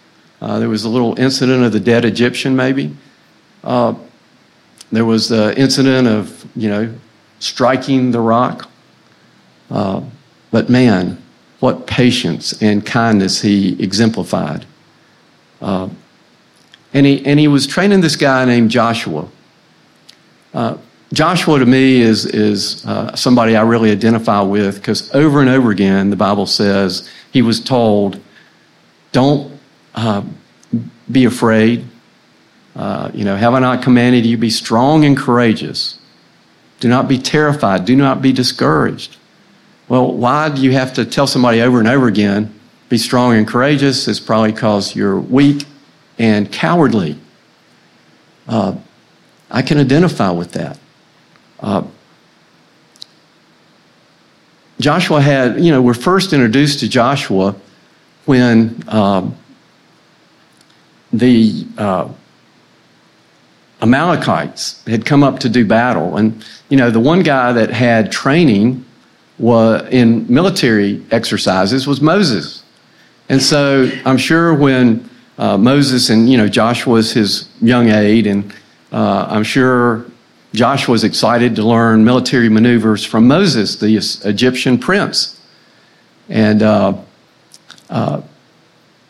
Uh, 0.41 0.59
there 0.59 0.69
was 0.69 0.83
a 0.83 0.89
little 0.89 1.17
incident 1.19 1.63
of 1.63 1.71
the 1.71 1.79
dead 1.79 2.05
Egyptian, 2.05 2.55
maybe. 2.55 2.95
Uh, 3.63 3.95
there 4.91 5.05
was 5.05 5.29
the 5.29 5.57
incident 5.57 6.07
of, 6.07 6.45
you 6.55 6.69
know, 6.69 6.93
striking 7.39 8.11
the 8.11 8.19
rock. 8.19 8.69
Uh, 9.69 10.01
but 10.51 10.69
man, 10.69 11.21
what 11.59 11.87
patience 11.87 12.61
and 12.61 12.85
kindness 12.85 13.41
he 13.41 13.81
exemplified. 13.81 14.65
Uh, 15.61 15.89
and, 16.93 17.05
he, 17.05 17.25
and 17.25 17.39
he 17.39 17.47
was 17.47 17.65
training 17.65 18.01
this 18.01 18.15
guy 18.15 18.45
named 18.45 18.69
Joshua. 18.69 19.27
Uh, 20.53 20.77
Joshua 21.11 21.59
to 21.59 21.65
me 21.65 22.01
is, 22.01 22.25
is 22.25 22.85
uh, 22.85 23.15
somebody 23.15 23.55
I 23.55 23.63
really 23.63 23.91
identify 23.91 24.41
with 24.41 24.75
because 24.75 25.13
over 25.13 25.41
and 25.41 25.49
over 25.49 25.71
again 25.71 26.09
the 26.09 26.15
Bible 26.15 26.45
says 26.45 27.09
he 27.31 27.41
was 27.41 27.59
told, 27.59 28.19
don't 29.15 29.57
uh, 29.95 30.21
be 31.09 31.23
afraid. 31.23 31.85
Uh, 32.75 33.09
you 33.13 33.23
know, 33.23 33.37
have 33.37 33.53
I 33.53 33.59
not 33.59 33.81
commanded 33.81 34.25
you 34.25 34.37
be 34.37 34.49
strong 34.49 35.05
and 35.05 35.15
courageous? 35.15 35.97
Do 36.81 36.89
not 36.89 37.07
be 37.07 37.17
terrified. 37.17 37.85
Do 37.85 37.95
not 37.95 38.21
be 38.21 38.33
discouraged. 38.33 39.15
Well, 39.87 40.11
why 40.11 40.49
do 40.49 40.61
you 40.61 40.73
have 40.73 40.93
to 40.95 41.05
tell 41.05 41.27
somebody 41.27 41.61
over 41.61 41.79
and 41.79 41.87
over 41.87 42.07
again, 42.07 42.53
be 42.89 42.97
strong 42.97 43.35
and 43.35 43.47
courageous? 43.47 44.05
It's 44.09 44.19
probably 44.19 44.51
because 44.51 44.97
you're 44.97 45.17
weak 45.17 45.63
and 46.19 46.51
cowardly. 46.51 47.17
Uh, 48.49 48.75
I 49.49 49.61
can 49.61 49.77
identify 49.77 50.31
with 50.31 50.51
that. 50.51 50.77
Uh, 51.61 51.83
Joshua 54.81 55.21
had, 55.21 55.61
you 55.61 55.71
know, 55.71 55.81
we're 55.81 55.93
first 55.93 56.33
introduced 56.33 56.81
to 56.81 56.89
Joshua 56.89 57.55
when 58.25 58.83
um, 58.87 59.35
the 61.13 61.65
uh, 61.77 62.09
Amalekites 63.81 64.83
had 64.87 65.05
come 65.05 65.23
up 65.23 65.39
to 65.39 65.49
do 65.49 65.65
battle. 65.65 66.17
And, 66.17 66.43
you 66.69 66.77
know, 66.77 66.89
the 66.89 66.99
one 66.99 67.23
guy 67.23 67.51
that 67.53 67.69
had 67.69 68.11
training 68.11 68.83
was, 69.37 69.87
in 69.91 70.25
military 70.33 71.03
exercises 71.11 71.85
was 71.85 72.01
Moses. 72.01 72.63
And 73.29 73.41
so 73.41 73.89
I'm 74.05 74.17
sure 74.17 74.53
when 74.53 75.09
uh, 75.37 75.57
Moses 75.57 76.09
and, 76.09 76.29
you 76.29 76.37
know, 76.37 76.47
Joshua 76.47 76.93
was 76.93 77.11
his 77.11 77.49
young 77.61 77.89
aide, 77.89 78.27
and 78.27 78.53
uh, 78.91 79.27
I'm 79.29 79.43
sure 79.43 80.05
Joshua 80.53 80.93
was 80.93 81.03
excited 81.03 81.55
to 81.57 81.63
learn 81.63 82.05
military 82.05 82.49
maneuvers 82.49 83.03
from 83.03 83.27
Moses, 83.27 83.75
the 83.75 83.97
Egyptian 84.23 84.77
prince. 84.77 85.41
And 86.29 86.63
uh, 86.63 86.97
uh, 87.89 88.21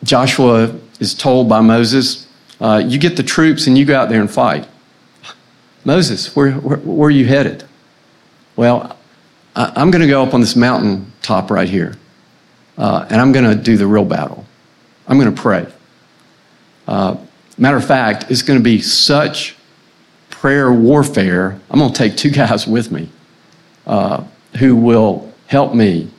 Joshua 0.03 0.75
is 0.99 1.13
told 1.13 1.49
by 1.49 1.61
Moses, 1.61 2.27
uh, 2.59 2.81
You 2.85 2.97
get 2.97 3.17
the 3.17 3.23
troops 3.23 3.67
and 3.67 3.77
you 3.77 3.85
go 3.85 3.97
out 3.97 4.09
there 4.09 4.21
and 4.21 4.29
fight. 4.29 4.67
Moses, 5.83 6.35
where, 6.35 6.51
where, 6.53 6.77
where 6.77 7.07
are 7.07 7.11
you 7.11 7.25
headed? 7.25 7.63
Well, 8.55 8.97
I, 9.55 9.81
am 9.81 9.91
going 9.91 10.01
to 10.01 10.07
go 10.07 10.23
up 10.23 10.33
on 10.33 10.41
this 10.41 10.55
mountain 10.55 11.11
top 11.21 11.51
right 11.51 11.69
here, 11.69 11.95
uh, 12.77 13.05
and 13.09 13.21
I'm 13.21 13.31
going 13.31 13.45
to 13.45 13.61
do 13.61 13.77
the 13.77 13.87
real 13.87 14.05
battle. 14.05 14.45
I'm 15.07 15.19
going 15.19 15.33
to 15.33 15.41
pray. 15.41 15.67
Uh, 16.87 17.17
matter 17.57 17.77
of 17.77 17.85
fact, 17.85 18.25
it's 18.29 18.41
going 18.41 18.59
to 18.59 18.63
be 18.63 18.81
such 18.81 19.55
prayer 20.29 20.71
warfare. 20.71 21.59
I'm 21.69 21.79
going 21.79 21.91
to 21.91 21.97
take 21.97 22.17
two 22.17 22.31
guys 22.31 22.67
with 22.67 22.91
me 22.91 23.09
uh, 23.85 24.23
who 24.57 24.75
will 24.75 25.31
help 25.47 25.73
me 25.73 26.09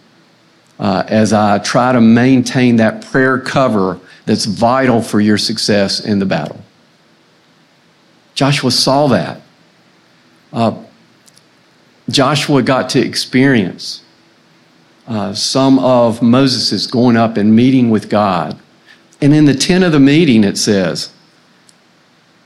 uh, 0.78 1.04
as 1.08 1.32
I 1.32 1.58
try 1.58 1.92
to 1.92 2.00
maintain 2.00 2.76
that 2.76 3.04
prayer 3.04 3.38
cover 3.38 4.00
that's 4.26 4.44
vital 4.44 5.00
for 5.00 5.20
your 5.20 5.38
success 5.38 6.00
in 6.00 6.18
the 6.18 6.26
battle. 6.26 6.60
Joshua 8.34 8.70
saw 8.70 9.06
that. 9.08 9.40
Uh, 10.52 10.82
Joshua 12.08 12.62
got 12.62 12.90
to 12.90 13.00
experience 13.00 14.02
uh, 15.08 15.32
some 15.34 15.78
of 15.78 16.22
Moses' 16.22 16.86
going 16.86 17.16
up 17.16 17.36
and 17.36 17.54
meeting 17.54 17.90
with 17.90 18.08
God. 18.10 18.58
And 19.20 19.32
in 19.32 19.46
the 19.46 19.54
tent 19.54 19.84
of 19.84 19.92
the 19.92 20.00
meeting, 20.00 20.44
it 20.44 20.58
says 20.58 21.12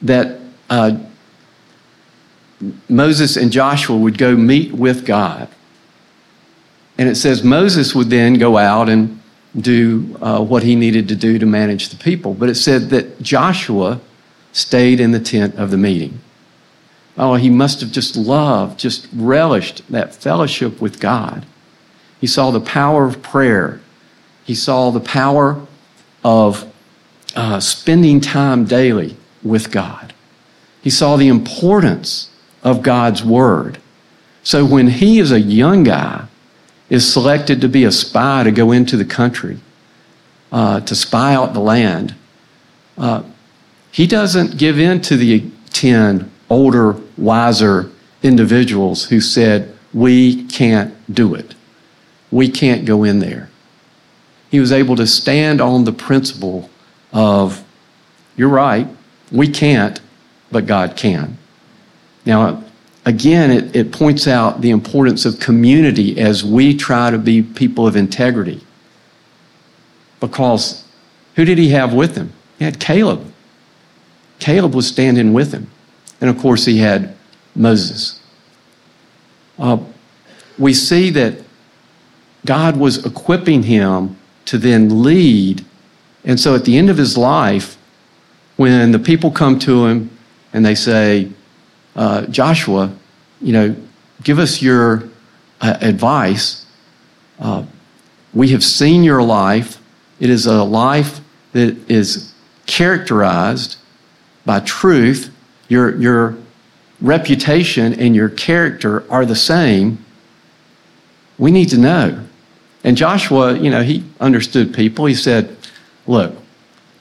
that 0.03 0.39
uh, 0.69 0.99
Moses 2.89 3.37
and 3.37 3.51
Joshua 3.51 3.97
would 3.97 4.19
go 4.19 4.37
meet 4.37 4.73
with 4.73 5.05
God. 5.05 5.49
And 7.01 7.09
it 7.09 7.15
says 7.15 7.43
Moses 7.43 7.95
would 7.95 8.11
then 8.11 8.35
go 8.35 8.59
out 8.59 8.91
and 8.91 9.23
do 9.59 10.19
uh, 10.21 10.45
what 10.45 10.63
he 10.63 10.77
needed 10.77 11.09
to 11.09 11.17
do 11.17 11.39
to 11.39 11.47
manage 11.47 11.89
the 11.89 11.97
people. 11.97 12.35
But 12.35 12.51
it 12.51 12.57
said 12.57 12.91
that 12.91 13.23
Joshua 13.23 14.03
stayed 14.53 15.01
in 15.01 15.11
the 15.11 15.19
tent 15.19 15.55
of 15.55 15.71
the 15.71 15.79
meeting. 15.79 16.21
Oh, 17.17 17.37
he 17.37 17.49
must 17.49 17.81
have 17.81 17.91
just 17.91 18.17
loved, 18.17 18.79
just 18.79 19.09
relished 19.15 19.81
that 19.91 20.15
fellowship 20.15 20.83
with 20.83 21.01
God. 21.01 21.47
He 22.21 22.27
saw 22.27 22.51
the 22.51 22.61
power 22.61 23.07
of 23.07 23.23
prayer. 23.23 23.81
He 24.45 24.55
saw 24.55 24.91
the 24.91 25.01
power 25.01 25.67
of 26.23 26.71
uh, 27.35 27.61
spending 27.61 28.21
time 28.21 28.67
daily 28.67 29.17
with 29.43 29.73
God. 29.73 30.13
He 30.83 30.91
saw 30.91 31.17
the 31.17 31.29
importance 31.29 32.29
of 32.63 32.83
God's 32.83 33.25
Word. 33.25 33.79
So 34.43 34.67
when 34.67 34.89
he, 34.89 35.19
is 35.19 35.33
a 35.33 35.41
young 35.41 35.85
guy, 35.85 36.27
is 36.91 37.11
selected 37.11 37.61
to 37.61 37.69
be 37.69 37.85
a 37.85 37.93
spy 37.93 38.43
to 38.43 38.51
go 38.51 38.73
into 38.73 38.97
the 38.97 39.05
country, 39.05 39.59
uh, 40.53 40.81
to 40.81 40.95
spy 40.95 41.35
out 41.35 41.55
the 41.55 41.61
land, 41.61 42.15
uh, 42.99 43.23
he 43.93 44.07
doesn't 44.07 44.59
give 44.59 44.79
in 44.79 45.01
to 45.03 45.17
the 45.17 45.51
10 45.71 46.31
older, 46.51 46.97
wiser 47.17 47.91
individuals 48.23 49.05
who 49.07 49.21
said, 49.21 49.77
We 49.95 50.45
can't 50.47 50.95
do 51.13 51.35
it. 51.35 51.55
We 52.31 52.49
can't 52.49 52.85
go 52.85 53.05
in 53.05 53.21
there. 53.21 53.49
He 54.51 54.61
was 54.61 54.73
able 54.73 54.97
to 54.97 55.07
stand 55.07 55.61
on 55.61 55.85
the 55.85 55.93
principle 55.93 56.69
of, 57.13 57.65
You're 58.37 58.49
right, 58.49 58.89
we 59.33 59.49
can't, 59.49 60.01
but 60.51 60.67
God 60.67 60.97
can. 60.97 61.39
Now, 62.27 62.65
again, 63.05 63.51
it, 63.51 63.75
it 63.75 63.93
points 63.93 64.27
out 64.27 64.61
the 64.61 64.71
importance 64.71 65.25
of 65.25 65.41
community 65.41 66.21
as 66.21 66.45
we 66.45 66.77
try 66.77 67.11
to 67.11 67.19
be 67.19 67.43
people 67.43 67.87
of 67.87 67.97
integrity. 67.97 68.61
Because 70.21 70.85
who 71.37 71.45
did 71.45 71.59
he 71.59 71.71
have 71.71 71.95
with 71.95 72.17
him? 72.17 72.33
He 72.59 72.65
had 72.65 72.79
Caleb. 72.79 73.33
Caleb 74.39 74.75
was 74.75 74.87
standing 74.87 75.33
with 75.33 75.53
him. 75.53 75.71
And 76.21 76.29
of 76.29 76.39
course, 76.39 76.65
he 76.67 76.79
had 76.79 77.15
Moses. 77.55 78.21
Uh, 79.59 79.79
we 80.59 80.75
see 80.75 81.11
that 81.11 81.39
God 82.45 82.77
was 82.77 83.05
equipping 83.05 83.63
him 83.63 84.17
to 84.47 84.59
then 84.59 85.03
lead. 85.03 85.65
And 86.25 86.39
so 86.39 86.55
at 86.55 86.65
the 86.65 86.77
end 86.77 86.91
of 86.91 86.97
his 86.97 87.17
life, 87.17 87.79
when 88.57 88.93
the 88.93 88.99
people 88.99 89.31
come 89.31 89.59
to 89.61 89.87
him 89.87 90.11
and 90.53 90.65
they 90.65 90.75
say, 90.75 91.31
uh, 91.97 92.27
Joshua, 92.27 92.95
you 93.41 93.53
know, 93.53 93.77
give 94.23 94.39
us 94.39 94.63
your 94.63 95.09
uh, 95.61 95.77
advice. 95.81 96.67
Uh, 97.39 97.65
we 98.33 98.49
have 98.49 98.63
seen 98.63 99.03
your 99.03 99.23
life. 99.23 99.81
It 100.19 100.31
is 100.31 100.47
a 100.47 100.63
life 100.63 101.21
that 101.53 101.77
is 101.91 102.33
characterized 102.67 103.77
by 104.45 104.61
truth. 104.61 105.31
Your, 105.69 105.97
your 105.97 106.37
reputation 107.01 107.95
and 107.95 108.15
your 108.15 108.29
character 108.29 109.11
are 109.11 109.25
the 109.25 109.37
same. 109.37 110.05
We 111.39 111.51
need 111.51 111.71
to 111.71 111.79
know. 111.79 112.27
And 112.85 112.97
Joshua, 112.97 113.59
you 113.59 113.71
know, 113.71 113.83
he 113.83 114.05
understood 114.21 114.75
people. 114.75 115.07
He 115.07 115.15
said, 115.15 115.57
Look, 116.07 116.35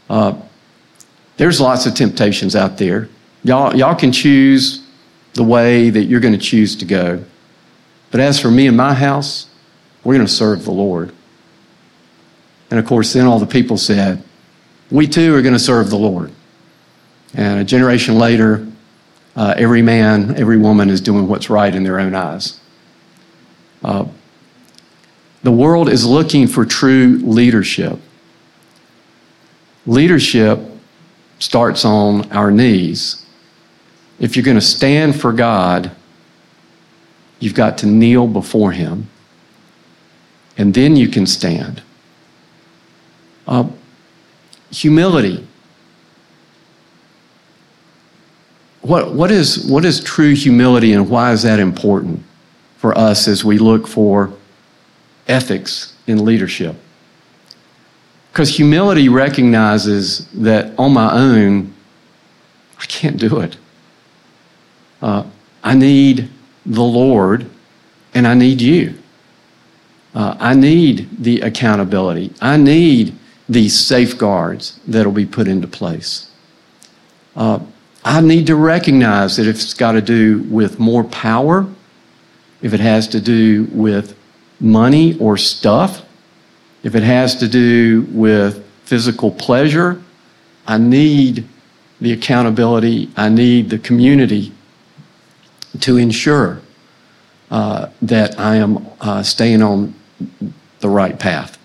uh, 0.10 0.40
there's 1.38 1.62
lots 1.62 1.86
of 1.86 1.96
temptations 1.96 2.56
out 2.56 2.78
there. 2.78 3.10
Y'all, 3.44 3.76
y'all 3.76 3.96
can 3.96 4.12
choose 4.12 4.79
the 5.34 5.44
way 5.44 5.90
that 5.90 6.04
you're 6.04 6.20
going 6.20 6.34
to 6.34 6.40
choose 6.40 6.76
to 6.78 6.86
go. 6.86 7.24
But 8.12 8.20
as 8.20 8.40
for 8.40 8.50
me 8.50 8.68
and 8.68 8.76
my 8.76 8.94
house, 8.94 9.48
we're 10.04 10.16
going 10.16 10.26
to 10.26 10.32
serve 10.32 10.66
the 10.66 10.72
Lord. 10.72 11.14
And 12.72 12.80
of 12.80 12.86
course, 12.86 13.14
then 13.14 13.26
all 13.26 13.40
the 13.40 13.46
people 13.46 13.78
said, 13.78 14.24
We 14.92 15.08
too 15.08 15.36
are 15.36 15.42
going 15.42 15.54
to 15.54 15.60
serve 15.60 15.90
the 15.90 15.98
Lord. 15.98 16.32
And 17.34 17.60
a 17.60 17.64
generation 17.64 18.18
later, 18.18 18.68
uh, 19.36 19.54
every 19.58 19.82
man, 19.82 20.36
every 20.36 20.58
woman 20.58 20.90
is 20.90 21.02
doing 21.02 21.28
what's 21.28 21.50
right 21.50 21.74
in 21.74 21.84
their 21.84 22.00
own 22.00 22.16
eyes. 22.16 22.60
Uh, 23.84 24.06
the 25.44 25.52
world 25.52 25.90
is 25.90 26.06
looking 26.06 26.48
for 26.48 26.66
true 26.66 27.22
leadership. 27.24 28.00
Leadership 29.86 30.60
starts 31.40 31.86
on 31.86 32.30
our 32.32 32.52
knees. 32.52 33.26
If 34.20 34.36
you're 34.36 34.46
going 34.46 34.58
to 34.58 34.62
stand 34.62 35.20
for 35.20 35.32
God, 35.32 35.92
you've 37.40 37.54
got 37.54 37.78
to 37.80 37.88
kneel 37.88 38.28
before 38.28 38.72
Him, 38.72 39.10
and 40.58 40.74
then 40.74 40.96
you 40.96 41.08
can 41.08 41.26
stand. 41.26 41.82
Uh, 43.48 43.70
humility. 44.72 45.48
What, 48.82 49.14
what, 49.14 49.32
is, 49.32 49.66
what 49.66 49.86
is 49.86 50.04
true 50.04 50.34
humility 50.34 50.94
and 50.94 51.10
why 51.10 51.32
is 51.32 51.44
that 51.44 51.60
important 51.60 52.24
for 52.78 52.98
us 52.98 53.28
as 53.28 53.44
we 53.44 53.58
look 53.58 53.88
for 53.88 54.34
ethics 55.28 55.94
in 56.08 56.24
leadership? 56.26 56.76
Because 58.32 58.56
humility 58.56 59.10
recognizes 59.10 60.28
that 60.32 60.78
on 60.78 60.94
my 60.94 61.12
own, 61.12 61.74
I 62.80 62.86
can't 62.86 63.18
do 63.18 63.40
it. 63.40 63.58
Uh, 65.02 65.24
I 65.64 65.76
need 65.76 66.30
the 66.66 66.84
Lord 66.84 67.50
and 68.14 68.28
I 68.28 68.34
need 68.34 68.62
you. 68.62 68.96
Uh, 70.14 70.36
I 70.40 70.56
need 70.56 71.10
the 71.20 71.42
accountability. 71.42 72.34
I 72.42 72.58
need 72.58 73.16
these 73.48 73.78
safeguards 73.80 74.80
that 74.88 75.06
will 75.06 75.14
be 75.14 75.26
put 75.26 75.48
into 75.48 75.68
place. 75.68 76.32
Uh, 77.36 77.60
I 78.04 78.22
need 78.22 78.48
to 78.48 78.56
recognize 78.56 79.38
that 79.38 79.48
if 79.48 79.56
it's 79.56 79.74
got 79.74 79.94
to 79.94 80.02
do 80.02 80.40
with 80.44 80.80
more 80.80 81.04
power, 81.04 81.68
if 82.62 82.74
it 82.74 82.80
has 82.80 83.08
to 83.10 83.22
do 83.22 83.66
with 83.72 84.18
money 84.60 85.18
or 85.20 85.38
stuff, 85.38 86.06
if 86.84 86.96
it 86.96 87.04
has 87.04 87.36
to 87.38 87.48
do 87.48 88.08
with 88.12 88.66
physical 88.86 89.32
pleasure, 89.32 90.02
I 90.66 90.78
need 90.78 91.48
the 92.02 92.14
accountability, 92.14 93.10
I 93.16 93.30
need 93.30 93.70
the 93.70 93.80
community 93.80 94.54
to 95.80 95.98
ensure 95.98 96.62
uh, 97.52 97.90
that 98.02 98.40
I 98.40 98.56
am 98.56 98.88
uh, 99.02 99.24
staying 99.24 99.62
on 99.62 99.94
the 100.80 100.90
right 100.90 101.18
path. 101.20 101.58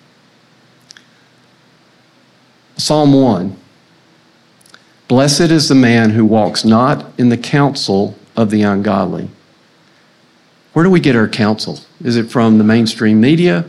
Psalm 2.76 3.12
1 3.12 3.56
Blessed 5.06 5.40
is 5.42 5.68
the 5.68 5.74
man 5.74 6.10
who 6.10 6.24
walks 6.24 6.64
not 6.64 7.06
in 7.18 7.28
the 7.28 7.36
counsel 7.36 8.16
of 8.36 8.50
the 8.50 8.62
ungodly. 8.62 9.28
Where 10.72 10.82
do 10.84 10.90
we 10.90 10.98
get 10.98 11.14
our 11.14 11.28
counsel? 11.28 11.78
Is 12.02 12.16
it 12.16 12.30
from 12.30 12.58
the 12.58 12.64
mainstream 12.64 13.20
media? 13.20 13.64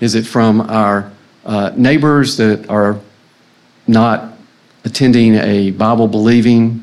Is 0.00 0.14
it 0.16 0.26
from 0.26 0.60
our 0.62 1.12
uh, 1.44 1.72
neighbors 1.76 2.36
that 2.36 2.68
are 2.68 3.00
not 3.86 4.36
attending 4.84 5.36
a 5.36 5.70
Bible 5.70 6.08
believing, 6.08 6.82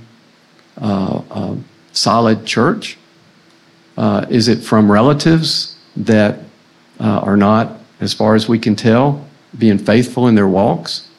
uh, 0.81 1.21
uh, 1.29 1.55
solid 1.99 2.45
church? 2.45 2.97
Uh, 3.97 4.25
is 4.29 4.47
it 4.47 4.59
from 4.59 4.91
relatives 4.91 5.77
that 5.95 6.39
uh, 6.99 7.19
are 7.19 7.35
not, 7.35 7.77
as 7.99 8.13
far 8.13 8.35
as 8.35 8.47
we 8.47 8.57
can 8.57 8.75
tell, 8.75 9.27
being 9.57 9.77
faithful 9.77 10.27
in 10.27 10.35
their 10.35 10.47
walks? 10.47 11.09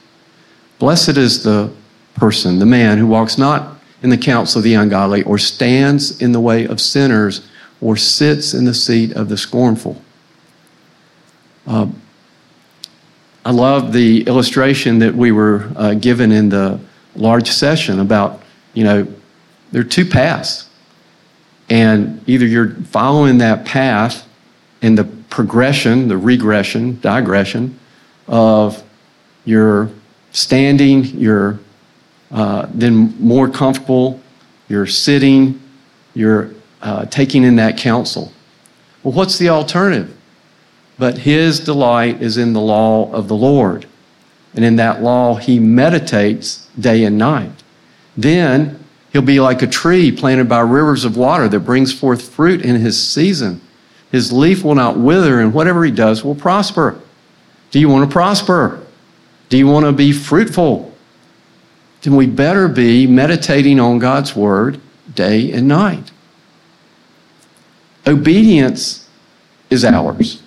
Blessed 0.78 1.18
is 1.18 1.42
the 1.42 1.70
person, 2.14 2.58
the 2.58 2.66
man 2.66 2.96
who 2.96 3.06
walks 3.06 3.36
not 3.36 3.76
in 4.02 4.08
the 4.08 4.16
counsel 4.16 4.60
of 4.60 4.64
the 4.64 4.72
ungodly, 4.72 5.22
or 5.24 5.36
stands 5.36 6.22
in 6.22 6.32
the 6.32 6.40
way 6.40 6.66
of 6.66 6.80
sinners, 6.80 7.46
or 7.82 7.96
sits 7.96 8.54
in 8.54 8.64
the 8.64 8.72
seat 8.72 9.12
of 9.12 9.28
the 9.28 9.36
scornful. 9.36 10.00
Uh, 11.66 11.86
I 13.44 13.50
love 13.50 13.92
the 13.92 14.22
illustration 14.22 15.00
that 15.00 15.14
we 15.14 15.32
were 15.32 15.70
uh, 15.76 15.94
given 15.94 16.32
in 16.32 16.48
the 16.48 16.80
large 17.14 17.50
session 17.50 18.00
about, 18.00 18.40
you 18.72 18.84
know, 18.84 19.06
there 19.72 19.82
are 19.82 19.84
two 19.84 20.06
paths. 20.06 20.69
And 21.70 22.22
either 22.28 22.44
you're 22.44 22.70
following 22.70 23.38
that 23.38 23.64
path 23.64 24.28
in 24.82 24.96
the 24.96 25.04
progression, 25.04 26.08
the 26.08 26.18
regression, 26.18 27.00
digression 27.00 27.78
of 28.26 28.82
your 29.44 29.90
standing, 30.32 31.04
you're 31.04 31.60
uh, 32.32 32.66
then 32.74 33.14
more 33.20 33.48
comfortable, 33.48 34.20
you're 34.68 34.86
sitting, 34.86 35.60
you're 36.14 36.50
uh, 36.82 37.04
taking 37.06 37.44
in 37.44 37.56
that 37.56 37.76
counsel. 37.76 38.32
Well, 39.02 39.14
what's 39.14 39.38
the 39.38 39.48
alternative? 39.48 40.16
But 40.98 41.18
his 41.18 41.60
delight 41.60 42.20
is 42.20 42.36
in 42.36 42.52
the 42.52 42.60
law 42.60 43.10
of 43.12 43.28
the 43.28 43.36
Lord. 43.36 43.86
And 44.54 44.64
in 44.64 44.76
that 44.76 45.02
law, 45.02 45.36
he 45.36 45.58
meditates 45.58 46.68
day 46.78 47.04
and 47.04 47.16
night. 47.16 47.62
Then 48.16 48.79
he'll 49.12 49.22
be 49.22 49.40
like 49.40 49.62
a 49.62 49.66
tree 49.66 50.10
planted 50.12 50.48
by 50.48 50.60
rivers 50.60 51.04
of 51.04 51.16
water 51.16 51.48
that 51.48 51.60
brings 51.60 51.92
forth 51.92 52.28
fruit 52.28 52.62
in 52.62 52.76
his 52.76 53.02
season. 53.02 53.60
His 54.10 54.32
leaf 54.32 54.64
will 54.64 54.74
not 54.74 54.98
wither, 54.98 55.40
and 55.40 55.54
whatever 55.54 55.84
he 55.84 55.90
does 55.90 56.24
will 56.24 56.34
prosper. 56.34 57.00
Do 57.70 57.78
you 57.78 57.88
want 57.88 58.08
to 58.08 58.12
prosper? 58.12 58.84
Do 59.48 59.56
you 59.56 59.66
want 59.66 59.86
to 59.86 59.92
be 59.92 60.12
fruitful? 60.12 60.92
Then 62.02 62.16
we 62.16 62.26
better 62.26 62.66
be 62.66 63.06
meditating 63.06 63.78
on 63.78 63.98
God's 63.98 64.34
word 64.34 64.80
day 65.14 65.52
and 65.52 65.68
night. 65.68 66.10
Obedience 68.06 69.08
is 69.68 69.84
ours, 69.84 70.42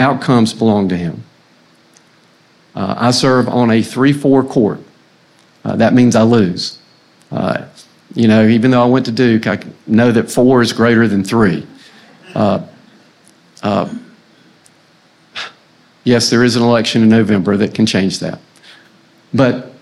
outcomes 0.00 0.52
belong 0.52 0.88
to 0.88 0.96
Him. 0.96 1.24
Uh, 2.74 2.94
I 2.98 3.10
serve 3.12 3.48
on 3.48 3.70
a 3.70 3.82
3 3.82 4.12
4 4.12 4.44
court. 4.44 4.80
Uh, 5.64 5.76
that 5.76 5.94
means 5.94 6.14
I 6.16 6.22
lose. 6.22 6.77
Uh, 7.30 7.66
you 8.14 8.26
know, 8.26 8.46
even 8.46 8.70
though 8.70 8.82
I 8.82 8.86
went 8.86 9.06
to 9.06 9.12
Duke, 9.12 9.46
I 9.46 9.60
know 9.86 10.12
that 10.12 10.30
four 10.30 10.62
is 10.62 10.72
greater 10.72 11.06
than 11.06 11.24
three. 11.24 11.66
Uh, 12.34 12.66
uh, 13.62 13.94
yes, 16.04 16.30
there 16.30 16.42
is 16.42 16.56
an 16.56 16.62
election 16.62 17.02
in 17.02 17.08
November 17.08 17.56
that 17.56 17.74
can 17.74 17.86
change 17.86 18.20
that. 18.20 18.40
But 19.34 19.72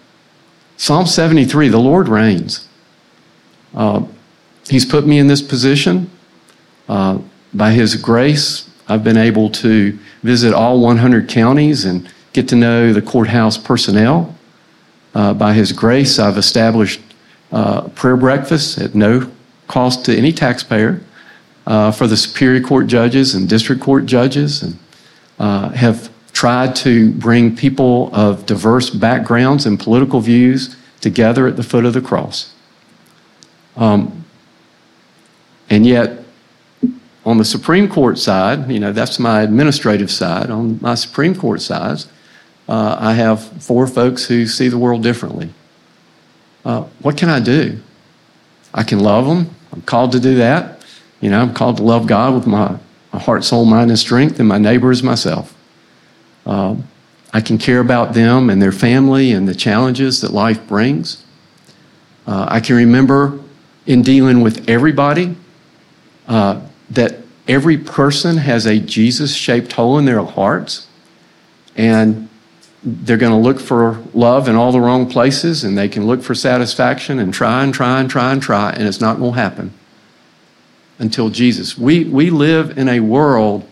Psalm 0.76 1.06
73, 1.06 1.68
the 1.68 1.78
Lord 1.78 2.08
reigns. 2.08 2.68
Uh, 3.74 4.04
he's 4.68 4.84
put 4.84 5.06
me 5.06 5.18
in 5.18 5.26
this 5.26 5.42
position. 5.42 6.10
Uh, 6.88 7.18
by 7.54 7.72
His 7.72 7.96
grace, 7.96 8.68
I've 8.88 9.04
been 9.04 9.16
able 9.16 9.50
to 9.50 9.98
visit 10.22 10.52
all 10.52 10.80
100 10.80 11.28
counties 11.28 11.84
and 11.84 12.08
get 12.32 12.48
to 12.48 12.56
know 12.56 12.92
the 12.92 13.02
courthouse 13.02 13.56
personnel. 13.56 14.34
Uh, 15.14 15.32
by 15.32 15.54
His 15.54 15.72
grace, 15.72 16.18
I've 16.18 16.36
established 16.36 17.00
uh, 17.52 17.88
prayer 17.88 18.16
breakfasts 18.16 18.78
at 18.78 18.94
no 18.94 19.30
cost 19.68 20.04
to 20.04 20.16
any 20.16 20.32
taxpayer 20.32 21.00
uh, 21.66 21.90
for 21.90 22.06
the 22.06 22.16
Superior 22.16 22.60
Court 22.60 22.86
judges 22.86 23.34
and 23.34 23.48
District 23.48 23.82
Court 23.82 24.06
judges, 24.06 24.62
and 24.62 24.78
uh, 25.38 25.70
have 25.70 26.10
tried 26.32 26.76
to 26.76 27.12
bring 27.12 27.56
people 27.56 28.14
of 28.14 28.46
diverse 28.46 28.90
backgrounds 28.90 29.66
and 29.66 29.80
political 29.80 30.20
views 30.20 30.76
together 31.00 31.46
at 31.46 31.56
the 31.56 31.62
foot 31.62 31.84
of 31.84 31.94
the 31.94 32.00
cross. 32.00 32.52
Um, 33.76 34.24
and 35.68 35.86
yet, 35.86 36.24
on 37.24 37.38
the 37.38 37.44
Supreme 37.44 37.88
Court 37.88 38.18
side, 38.18 38.70
you 38.70 38.78
know, 38.78 38.92
that's 38.92 39.18
my 39.18 39.42
administrative 39.42 40.10
side. 40.10 40.48
On 40.50 40.78
my 40.80 40.94
Supreme 40.94 41.34
Court 41.34 41.60
side, 41.60 42.04
uh, 42.68 42.96
I 42.98 43.14
have 43.14 43.42
four 43.62 43.86
folks 43.86 44.26
who 44.26 44.46
see 44.46 44.68
the 44.68 44.78
world 44.78 45.02
differently. 45.02 45.50
Uh, 46.66 46.82
what 47.00 47.16
can 47.16 47.28
I 47.28 47.38
do? 47.38 47.80
I 48.74 48.82
can 48.82 48.98
love 48.98 49.24
them. 49.24 49.54
I'm 49.72 49.82
called 49.82 50.10
to 50.12 50.20
do 50.20 50.34
that. 50.34 50.84
You 51.20 51.30
know, 51.30 51.40
I'm 51.40 51.54
called 51.54 51.76
to 51.76 51.84
love 51.84 52.08
God 52.08 52.34
with 52.34 52.48
my, 52.48 52.76
my 53.12 53.20
heart, 53.20 53.44
soul, 53.44 53.64
mind, 53.64 53.90
and 53.90 53.98
strength, 53.98 54.40
and 54.40 54.48
my 54.48 54.58
neighbor 54.58 54.92
myself. 55.04 55.56
Uh, 56.44 56.74
I 57.32 57.40
can 57.40 57.56
care 57.56 57.78
about 57.78 58.14
them 58.14 58.50
and 58.50 58.60
their 58.60 58.72
family 58.72 59.30
and 59.30 59.46
the 59.46 59.54
challenges 59.54 60.20
that 60.22 60.32
life 60.32 60.66
brings. 60.66 61.24
Uh, 62.26 62.46
I 62.50 62.58
can 62.58 62.74
remember 62.74 63.38
in 63.86 64.02
dealing 64.02 64.40
with 64.40 64.68
everybody 64.68 65.36
uh, 66.26 66.60
that 66.90 67.18
every 67.46 67.78
person 67.78 68.38
has 68.38 68.66
a 68.66 68.80
Jesus 68.80 69.36
shaped 69.36 69.72
hole 69.72 69.98
in 69.98 70.04
their 70.04 70.24
hearts, 70.24 70.88
and 71.76 72.28
they're 72.86 73.16
going 73.16 73.32
to 73.32 73.38
look 73.38 73.58
for 73.58 74.00
love 74.14 74.48
in 74.48 74.54
all 74.54 74.70
the 74.70 74.80
wrong 74.80 75.10
places, 75.10 75.64
and 75.64 75.76
they 75.76 75.88
can 75.88 76.06
look 76.06 76.22
for 76.22 76.36
satisfaction 76.36 77.18
and 77.18 77.34
try 77.34 77.64
and 77.64 77.74
try 77.74 77.98
and 77.98 78.08
try 78.08 78.32
and 78.32 78.40
try, 78.40 78.70
and 78.70 78.86
it's 78.86 79.00
not 79.00 79.18
going 79.18 79.32
to 79.32 79.40
happen 79.40 79.72
until 81.00 81.28
Jesus. 81.28 81.76
We, 81.76 82.04
we 82.04 82.30
live 82.30 82.78
in 82.78 82.88
a 82.88 83.00
world 83.00 83.68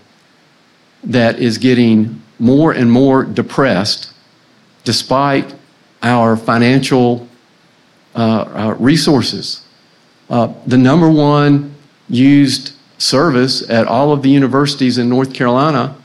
that 1.04 1.38
is 1.38 1.58
getting 1.58 2.22
more 2.40 2.72
and 2.72 2.90
more 2.90 3.22
depressed 3.22 4.12
despite 4.82 5.54
our 6.02 6.36
financial 6.36 7.28
uh, 8.16 8.18
uh, 8.18 8.76
resources. 8.80 9.64
Uh, 10.28 10.52
the 10.66 10.76
number 10.76 11.08
one 11.08 11.72
used 12.08 12.72
service 12.98 13.68
at 13.70 13.86
all 13.86 14.12
of 14.12 14.22
the 14.22 14.30
universities 14.30 14.98
in 14.98 15.08
North 15.08 15.32
Carolina 15.32 15.96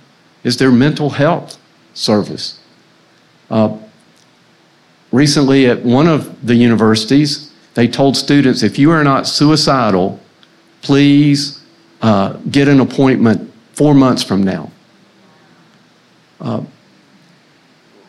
is 0.44 0.58
their 0.58 0.72
mental 0.72 1.10
health 1.12 1.58
service. 1.94 2.59
Uh, 3.50 3.78
recently, 5.12 5.68
at 5.68 5.84
one 5.84 6.08
of 6.08 6.46
the 6.46 6.56
universities, 6.56 7.52
they 7.74 7.88
told 7.88 8.18
students 8.18 8.64
if 8.64 8.78
you 8.78 8.92
are 8.92 9.04
not 9.04 9.28
suicidal, 9.28 10.20
please 10.82 11.64
uh, 12.02 12.34
get 12.52 12.68
an 12.68 12.80
appointment 12.80 13.52
four 13.74 13.94
months 13.94 14.24
from 14.24 14.44
now. 14.44 14.72
Uh, 16.40 16.64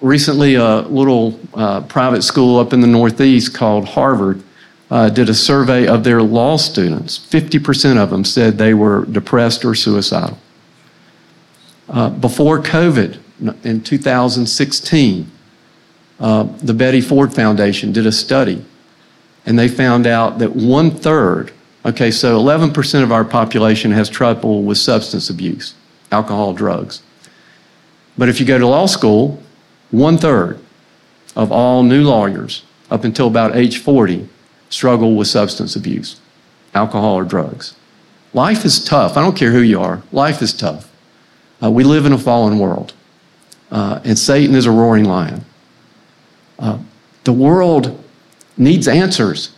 recently, 0.01 0.55
a 0.55 0.81
little 0.83 1.39
uh, 1.55 1.81
private 1.83 2.23
school 2.23 2.59
up 2.59 2.73
in 2.73 2.81
the 2.81 2.87
Northeast 2.87 3.55
called 3.55 3.89
Harvard 3.89 4.43
uh, 4.91 5.09
did 5.09 5.29
a 5.29 5.35
survey 5.35 5.87
of 5.87 6.05
their 6.05 6.23
law 6.23 6.57
students. 6.57 7.19
50% 7.19 7.97
of 7.97 8.11
them 8.11 8.25
said 8.25 8.59
they 8.59 8.75
were 8.75 9.05
depressed 9.07 9.65
or 9.65 9.75
suicidal. 9.75 10.39
Uh, 11.89 12.11
before 12.11 12.61
COVID, 12.61 13.19
in 13.65 13.83
2016, 13.83 15.31
uh, 16.19 16.43
the 16.63 16.75
Betty 16.75 17.01
Ford 17.01 17.35
Foundation 17.35 17.93
did 17.93 18.07
a 18.07 18.13
study, 18.13 18.65
and 19.47 19.59
they 19.59 19.69
found 19.69 20.07
out 20.07 20.39
that 20.39 20.55
one 20.55 20.91
third, 20.91 21.53
okay, 21.85 22.11
so 22.11 22.39
11% 22.39 23.03
of 23.03 23.11
our 23.11 23.25
population 23.25 23.91
has 23.93 24.09
trouble 24.11 24.63
with 24.63 24.79
substance 24.79 25.31
abuse, 25.31 25.75
alcohol, 26.13 26.53
drugs. 26.53 27.03
But 28.19 28.29
if 28.29 28.39
you 28.39 28.47
go 28.47 28.59
to 28.59 28.67
law 28.67 28.87
school, 28.87 29.43
one 29.91 30.19
third 30.19 30.59
of 31.35 31.51
all 31.51 31.83
new 31.83 32.03
lawyers 32.05 32.65
up 32.91 33.05
until 33.05 33.29
about 33.29 33.57
age 33.57 33.79
40 33.79 34.29
struggle 34.69 35.17
with 35.17 35.29
substance 35.29 35.75
abuse, 35.75 36.21
alcohol, 36.75 37.15
or 37.15 37.25
drugs. 37.25 37.75
Life 38.33 38.65
is 38.65 38.85
tough. 38.85 39.17
I 39.17 39.23
don't 39.23 39.37
care 39.37 39.53
who 39.53 39.61
you 39.61 39.81
are, 39.81 40.03
life 40.13 40.43
is 40.43 40.53
tough. 40.53 40.91
Uh, 41.63 41.71
we 41.71 41.85
live 41.85 42.07
in 42.07 42.13
a 42.13 42.19
fallen 42.19 42.59
world, 42.59 42.95
uh, 43.71 44.01
and 44.05 44.19
Satan 44.19 44.55
is 44.55 44.67
a 44.67 44.71
roaring 44.71 45.05
lion. 45.05 45.45
Uh, 46.59 46.79
the 47.25 47.33
world 47.33 48.03
needs 48.57 48.89
answers, 48.89 49.51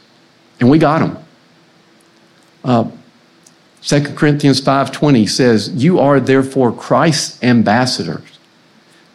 and 0.61 0.71
we 0.71 0.79
got 0.79 1.01
them. 1.01 1.19
Uh, 2.65 2.91
2 3.83 4.15
Corinthians 4.15 4.61
5:20 4.61 5.27
says, 5.27 5.71
"You 5.75 5.99
are 5.99 6.21
therefore 6.21 6.73
Christ's 6.73 7.43
ambassadors." 7.43 8.39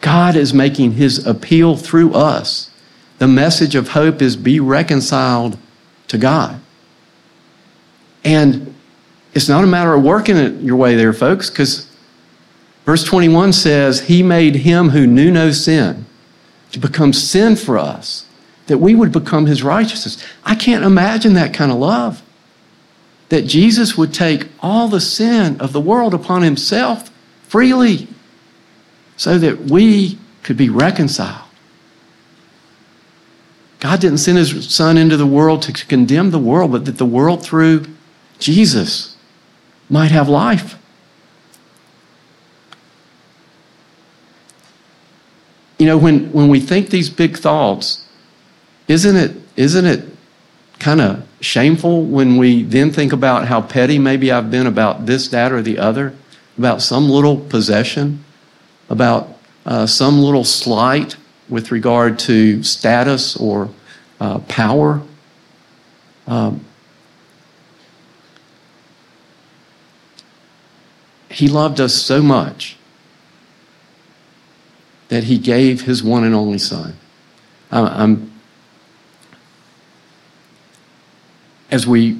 God 0.00 0.36
is 0.36 0.54
making 0.54 0.92
his 0.92 1.26
appeal 1.26 1.76
through 1.76 2.12
us. 2.12 2.70
The 3.18 3.26
message 3.26 3.74
of 3.74 3.90
hope 3.90 4.22
is 4.22 4.36
be 4.36 4.60
reconciled 4.60 5.56
to 6.08 6.18
God. 6.18 6.60
And 8.24 8.74
it's 9.34 9.48
not 9.48 9.64
a 9.64 9.66
matter 9.66 9.94
of 9.94 10.02
working 10.02 10.36
it 10.36 10.60
your 10.60 10.76
way 10.76 10.94
there, 10.94 11.12
folks, 11.12 11.50
because 11.50 11.87
verse 12.88 13.04
21 13.04 13.52
says, 13.52 14.00
He 14.00 14.22
made 14.22 14.54
him 14.54 14.88
who 14.88 15.06
knew 15.06 15.30
no 15.30 15.50
sin 15.50 16.06
to 16.72 16.78
become 16.78 17.12
sin 17.12 17.54
for 17.54 17.76
us, 17.76 18.24
that 18.66 18.78
we 18.78 18.94
would 18.94 19.12
become 19.12 19.44
his 19.44 19.62
righteousness. 19.62 20.24
I 20.42 20.54
can't 20.54 20.82
imagine 20.82 21.34
that 21.34 21.52
kind 21.52 21.70
of 21.70 21.76
love. 21.76 22.22
That 23.28 23.42
Jesus 23.42 23.98
would 23.98 24.14
take 24.14 24.48
all 24.60 24.88
the 24.88 25.02
sin 25.02 25.60
of 25.60 25.74
the 25.74 25.82
world 25.82 26.14
upon 26.14 26.40
himself 26.40 27.10
freely 27.42 28.08
so 29.18 29.36
that 29.36 29.66
we 29.66 30.18
could 30.42 30.56
be 30.56 30.70
reconciled. 30.70 31.44
God 33.80 34.00
didn't 34.00 34.16
send 34.16 34.38
his 34.38 34.74
son 34.74 34.96
into 34.96 35.18
the 35.18 35.26
world 35.26 35.60
to 35.64 35.72
condemn 35.74 36.30
the 36.30 36.38
world, 36.38 36.72
but 36.72 36.86
that 36.86 36.96
the 36.96 37.04
world 37.04 37.42
through 37.42 37.84
Jesus 38.38 39.14
might 39.90 40.10
have 40.10 40.26
life. 40.26 40.77
You 45.78 45.86
know, 45.86 45.96
when, 45.96 46.32
when 46.32 46.48
we 46.48 46.58
think 46.60 46.90
these 46.90 47.08
big 47.08 47.36
thoughts, 47.36 48.04
isn't 48.88 49.16
it, 49.16 49.36
isn't 49.56 49.86
it 49.86 50.04
kind 50.80 51.00
of 51.00 51.26
shameful 51.40 52.04
when 52.04 52.36
we 52.36 52.64
then 52.64 52.90
think 52.90 53.12
about 53.12 53.46
how 53.46 53.60
petty 53.60 53.98
maybe 53.98 54.32
I've 54.32 54.50
been 54.50 54.66
about 54.66 55.06
this, 55.06 55.28
that, 55.28 55.52
or 55.52 55.62
the 55.62 55.78
other, 55.78 56.14
about 56.56 56.82
some 56.82 57.08
little 57.08 57.36
possession, 57.36 58.24
about 58.90 59.38
uh, 59.66 59.86
some 59.86 60.20
little 60.20 60.44
slight 60.44 61.16
with 61.48 61.70
regard 61.70 62.18
to 62.20 62.62
status 62.62 63.36
or 63.36 63.70
uh, 64.20 64.40
power. 64.40 65.02
Um, 66.26 66.64
he 71.30 71.46
loved 71.46 71.80
us 71.80 71.94
so 71.94 72.20
much 72.20 72.77
that 75.08 75.24
he 75.24 75.38
gave 75.38 75.82
his 75.82 76.02
one 76.02 76.24
and 76.24 76.34
only 76.34 76.58
son. 76.58 76.96
I'm, 77.70 78.32
as 81.70 81.86
we 81.86 82.18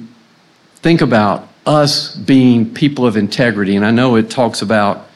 think 0.77 1.01
about 1.01 1.47
us 1.65 2.15
being 2.15 2.73
people 2.73 3.05
of 3.05 3.17
integrity, 3.17 3.75
and 3.75 3.85
I 3.85 3.91
know 3.91 4.15
it 4.15 4.29
talks 4.29 4.61
about 4.61 5.07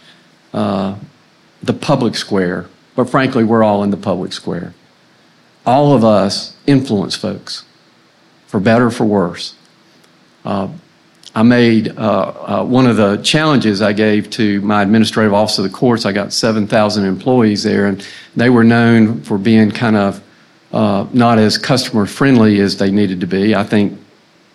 uh, 0.53 0.95
the 1.62 1.73
public 1.73 2.15
square, 2.15 2.67
but 2.95 3.09
frankly, 3.09 3.43
we're 3.43 3.63
all 3.63 3.83
in 3.83 3.89
the 3.89 3.97
public 3.97 4.33
square. 4.33 4.73
All 5.65 5.93
of 5.95 6.03
us 6.03 6.55
influence 6.67 7.15
folks, 7.15 7.63
for 8.47 8.59
better 8.59 8.88
or 8.88 8.91
for 8.91 9.05
worse. 9.05 9.55
Uh, 10.43 10.69
I 11.36 11.41
made 11.41 11.98
uh, 11.98 12.02
uh, 12.62 12.63
one 12.63 12.86
of 12.86 12.98
the 12.98 13.17
challenges 13.17 13.82
I 13.82 13.93
gave 13.93 14.30
to 14.32 14.62
my 14.62 14.84
administrative 14.84 15.34
office 15.34 15.58
of 15.58 15.63
the 15.63 15.69
courts. 15.69 16.06
I 16.06 16.12
got 16.12 16.32
7,000 16.32 17.06
employees 17.06 17.63
there, 17.63 17.88
and 17.88 18.08
they 18.36 18.50
were 18.50 18.63
known 18.63 19.22
for 19.22 19.39
being 19.39 19.72
kind 19.72 19.96
of 19.96 20.24
uh, 20.72 21.08
not 21.12 21.39
as 21.39 21.58
customer 21.58 22.06
friendly 22.06 22.60
as 22.60 22.78
they 22.78 22.91
needed 22.91 23.19
to 23.22 23.28
be. 23.28 23.56
I 23.56 23.63
think 23.63 24.00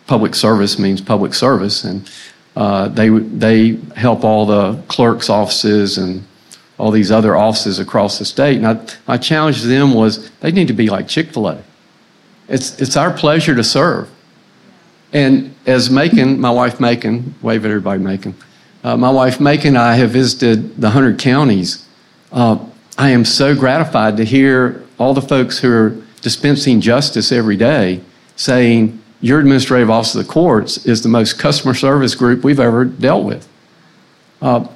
public 0.06 0.34
service 0.34 0.78
means 0.78 1.00
public 1.00 1.34
service, 1.34 1.84
and 1.84 2.08
uh, 2.56 2.88
they 2.88 3.08
they 3.08 3.76
help 3.94 4.24
all 4.24 4.46
the 4.46 4.82
clerks' 4.88 5.28
offices 5.28 5.98
and 5.98 6.24
all 6.78 6.90
these 6.90 7.10
other 7.10 7.36
offices 7.36 7.78
across 7.78 8.18
the 8.18 8.24
state. 8.24 8.56
And 8.56 8.66
I, 8.66 8.86
my 9.06 9.16
challenge 9.18 9.62
to 9.62 9.66
them 9.66 9.94
was 9.94 10.30
they 10.40 10.52
need 10.52 10.68
to 10.68 10.74
be 10.74 10.88
like 10.88 11.08
Chick 11.08 11.32
fil 11.32 11.48
A. 11.48 11.62
It's, 12.48 12.80
it's 12.80 12.96
our 12.96 13.12
pleasure 13.12 13.54
to 13.54 13.64
serve. 13.64 14.08
And 15.12 15.54
as 15.68 15.90
Macon, 15.90 16.40
my 16.40 16.50
wife 16.50 16.80
Macon, 16.80 17.34
wave 17.42 17.66
at 17.66 17.70
everybody, 17.70 18.02
Macon. 18.02 18.34
Uh, 18.82 18.96
my 18.96 19.10
wife 19.10 19.38
Macon 19.38 19.68
and 19.68 19.78
I 19.78 19.96
have 19.96 20.10
visited 20.10 20.76
the 20.76 20.86
100 20.86 21.18
counties. 21.18 21.86
Uh, 22.32 22.58
I 22.96 23.10
am 23.10 23.26
so 23.26 23.54
gratified 23.54 24.16
to 24.16 24.24
hear 24.24 24.82
all 24.98 25.12
the 25.12 25.20
folks 25.20 25.58
who 25.58 25.70
are 25.70 25.90
dispensing 26.22 26.80
justice 26.80 27.30
every 27.30 27.56
day 27.58 28.00
saying, 28.34 28.98
Your 29.20 29.40
administrative 29.40 29.90
office 29.90 30.14
of 30.14 30.26
the 30.26 30.32
courts 30.32 30.86
is 30.86 31.02
the 31.02 31.10
most 31.10 31.38
customer 31.38 31.74
service 31.74 32.14
group 32.14 32.44
we've 32.44 32.60
ever 32.60 32.86
dealt 32.86 33.26
with. 33.26 33.46
Uh, 34.40 34.68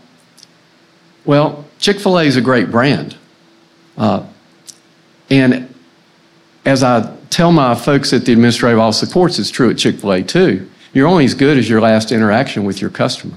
well, 1.25 1.65
Chick 1.79 2.01
fil 2.01 2.19
A 2.19 2.25
is 2.25 2.37
a 2.37 2.43
great 2.43 2.71
brand. 2.71 3.17
Uh, 3.97 4.27
and 5.31 5.75
as 6.67 6.83
I 6.83 7.17
tell 7.31 7.51
my 7.51 7.75
folks 7.75 8.13
at 8.13 8.27
the 8.27 8.33
administrative 8.33 8.79
office 8.79 9.03
of 9.03 9.09
the 9.09 9.15
courts, 9.15 9.39
it's 9.39 9.51
true 9.51 9.71
at 9.71 9.79
Chick 9.79 9.99
fil 9.99 10.13
A 10.13 10.23
too. 10.23 10.69
You're 10.93 11.09
only 11.09 11.25
as 11.25 11.35
good 11.35 11.57
as 11.57 11.69
your 11.69 11.81
last 11.81 12.13
interaction 12.13 12.65
with 12.65 12.81
your 12.81 12.91
customer. 12.91 13.37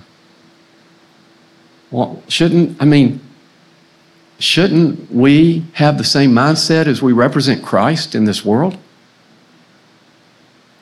Well, 1.92 2.22
shouldn't, 2.28 2.82
I 2.82 2.86
mean, 2.86 3.22
shouldn't 4.40 5.12
we 5.12 5.66
have 5.74 5.98
the 5.98 6.04
same 6.04 6.32
mindset 6.32 6.88
as 6.88 7.02
we 7.02 7.14
represent 7.14 7.64
Christ 7.64 8.16
in 8.16 8.26
this 8.26 8.44
world? 8.44 8.78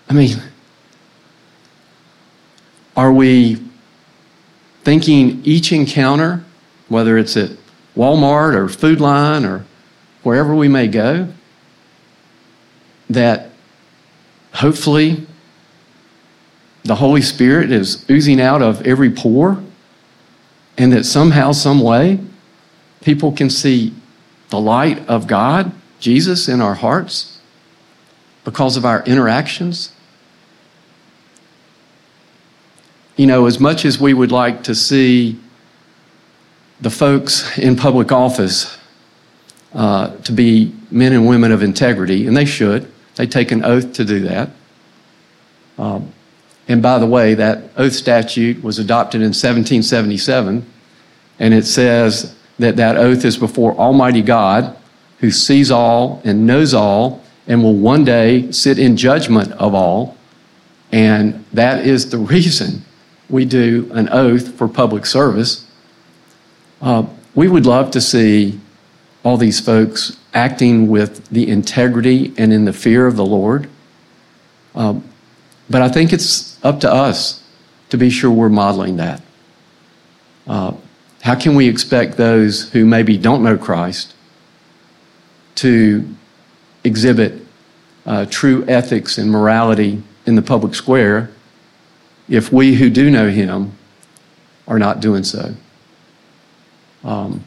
I 0.10 0.14
mean, 0.14 0.42
are 2.96 3.12
we 3.12 3.62
thinking 4.84 5.42
each 5.44 5.72
encounter 5.72 6.44
whether 6.94 7.18
it's 7.18 7.36
at 7.36 7.50
Walmart 7.96 8.54
or 8.54 8.70
Food 8.70 9.02
Lion 9.02 9.46
or 9.46 9.66
wherever 10.22 10.54
we 10.56 10.68
may 10.68 10.88
go, 10.88 11.28
that 13.10 13.50
hopefully 14.54 15.26
the 16.84 16.96
Holy 16.96 17.22
Spirit 17.22 17.72
is 17.72 18.06
oozing 18.10 18.42
out 18.42 18.62
of 18.62 18.86
every 18.86 19.10
pore, 19.10 19.64
and 20.78 20.92
that 20.92 21.06
somehow, 21.06 21.52
some 21.52 21.80
way, 21.80 22.20
people 23.02 23.32
can 23.32 23.50
see 23.50 23.94
the 24.50 24.60
light 24.60 25.08
of 25.08 25.28
God, 25.28 25.72
Jesus, 26.00 26.48
in 26.48 26.62
our 26.62 26.76
hearts 26.76 27.40
because 28.44 28.76
of 28.76 28.86
our 28.86 29.04
interactions. 29.04 29.94
You 33.16 33.28
know, 33.28 33.46
as 33.46 33.60
much 33.60 33.86
as 33.86 34.00
we 34.00 34.14
would 34.14 34.32
like 34.32 34.64
to 34.64 34.76
see 34.76 35.40
the 36.82 36.90
folks 36.90 37.58
in 37.58 37.76
public 37.76 38.12
office 38.12 38.78
uh, 39.74 40.16
to 40.18 40.32
be 40.32 40.74
men 40.92 41.14
and 41.14 41.28
women 41.28 41.52
of 41.52 41.64
integrity, 41.64 42.28
and 42.28 42.36
they 42.36 42.46
should. 42.46 42.92
They 43.16 43.26
take 43.28 43.52
an 43.52 43.64
oath 43.64 43.94
to 43.94 44.06
do 44.06 44.22
that. 44.22 44.50
Um, 45.78 46.12
and 46.68 46.82
by 46.82 46.98
the 46.98 47.06
way, 47.06 47.34
that 47.34 47.72
oath 47.76 47.94
statute 47.94 48.64
was 48.64 48.80
adopted 48.80 49.22
in 49.22 49.30
1777, 49.30 50.66
and 51.40 51.54
it 51.54 51.66
says 51.66 52.36
that 52.60 52.78
that 52.78 52.98
oath 52.98 53.26
is 53.26 53.38
before 53.38 53.76
Almighty 53.76 54.22
God, 54.22 54.78
who 55.20 55.32
sees 55.32 55.72
all 55.72 56.22
and 56.24 56.48
knows 56.48 56.74
all, 56.74 57.22
and 57.48 57.64
will 57.64 57.76
one 57.76 58.06
day 58.06 58.52
sit 58.52 58.80
in 58.80 58.96
judgment 58.96 59.52
of 59.54 59.74
all. 59.74 60.18
And 60.92 61.44
that 61.54 61.86
is 61.86 62.10
the 62.10 62.18
reason 62.36 62.84
we 63.30 63.46
do 63.46 63.90
an 63.94 64.10
oath 64.10 64.54
for 64.56 64.68
public 64.68 65.06
service. 65.06 65.66
Uh, 66.82 67.06
we 67.36 67.48
would 67.48 67.66
love 67.66 67.92
to 67.92 68.02
see 68.02 68.60
all 69.24 69.38
these 69.38 69.60
folks 69.60 70.18
acting 70.34 70.88
with 70.88 71.28
the 71.30 71.50
integrity 71.50 72.34
and 72.38 72.52
in 72.54 72.66
the 72.66 72.74
fear 72.74 73.08
of 73.08 73.16
the 73.16 73.26
Lord. 73.26 73.70
Um, 74.76 75.04
but 75.70 75.82
I 75.82 75.90
think 75.90 76.12
it's 76.12 76.53
up 76.64 76.80
to 76.80 76.92
us 76.92 77.44
to 77.90 77.98
be 77.98 78.10
sure 78.10 78.32
we're 78.32 78.50
modeling 78.50 78.98
that. 78.98 79.22
Uh, 80.48 80.74
how 81.22 81.36
can 81.36 81.56
we 81.56 81.68
expect 81.68 82.18
those 82.18 82.72
who 82.72 82.86
maybe 82.86 83.18
don't 83.18 83.44
know 83.44 83.58
Christ 83.58 84.14
to 85.56 86.16
exhibit 86.84 87.42
uh, 88.06 88.26
true 88.30 88.66
ethics 88.68 89.18
and 89.18 89.32
morality 89.32 90.02
in 90.26 90.36
the 90.36 90.42
public 90.42 90.76
square 90.76 91.30
if 92.28 92.52
we 92.52 92.76
who 92.76 92.90
do 92.90 93.10
know 93.12 93.30
Him 93.30 93.78
are 94.68 94.80
not 94.80 95.00
doing 95.00 95.24
so? 95.24 95.56
Um, 97.04 97.44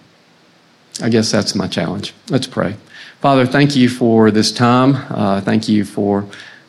I 1.02 1.08
guess 1.08 1.30
that's 1.30 1.54
my 1.54 1.66
challenge. 1.66 2.14
Let's 2.30 2.46
pray. 2.46 2.76
Father, 3.20 3.46
thank 3.46 3.76
you 3.76 3.88
for 3.88 4.30
this 4.30 4.52
time. 4.52 4.96
Uh, 5.10 5.40
thank 5.40 5.68
you 5.68 5.84
for 5.84 6.26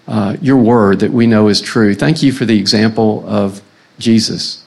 uh, 0.08 0.38
your 0.42 0.58
word 0.58 1.00
that 1.00 1.12
we 1.12 1.28
know 1.28 1.48
is 1.48 1.62
true. 1.62 1.94
Thank 1.94 2.24
you 2.24 2.32
for 2.32 2.46
the 2.46 2.58
example 2.60 3.24
of 3.28 3.62
Jesus, 4.00 4.64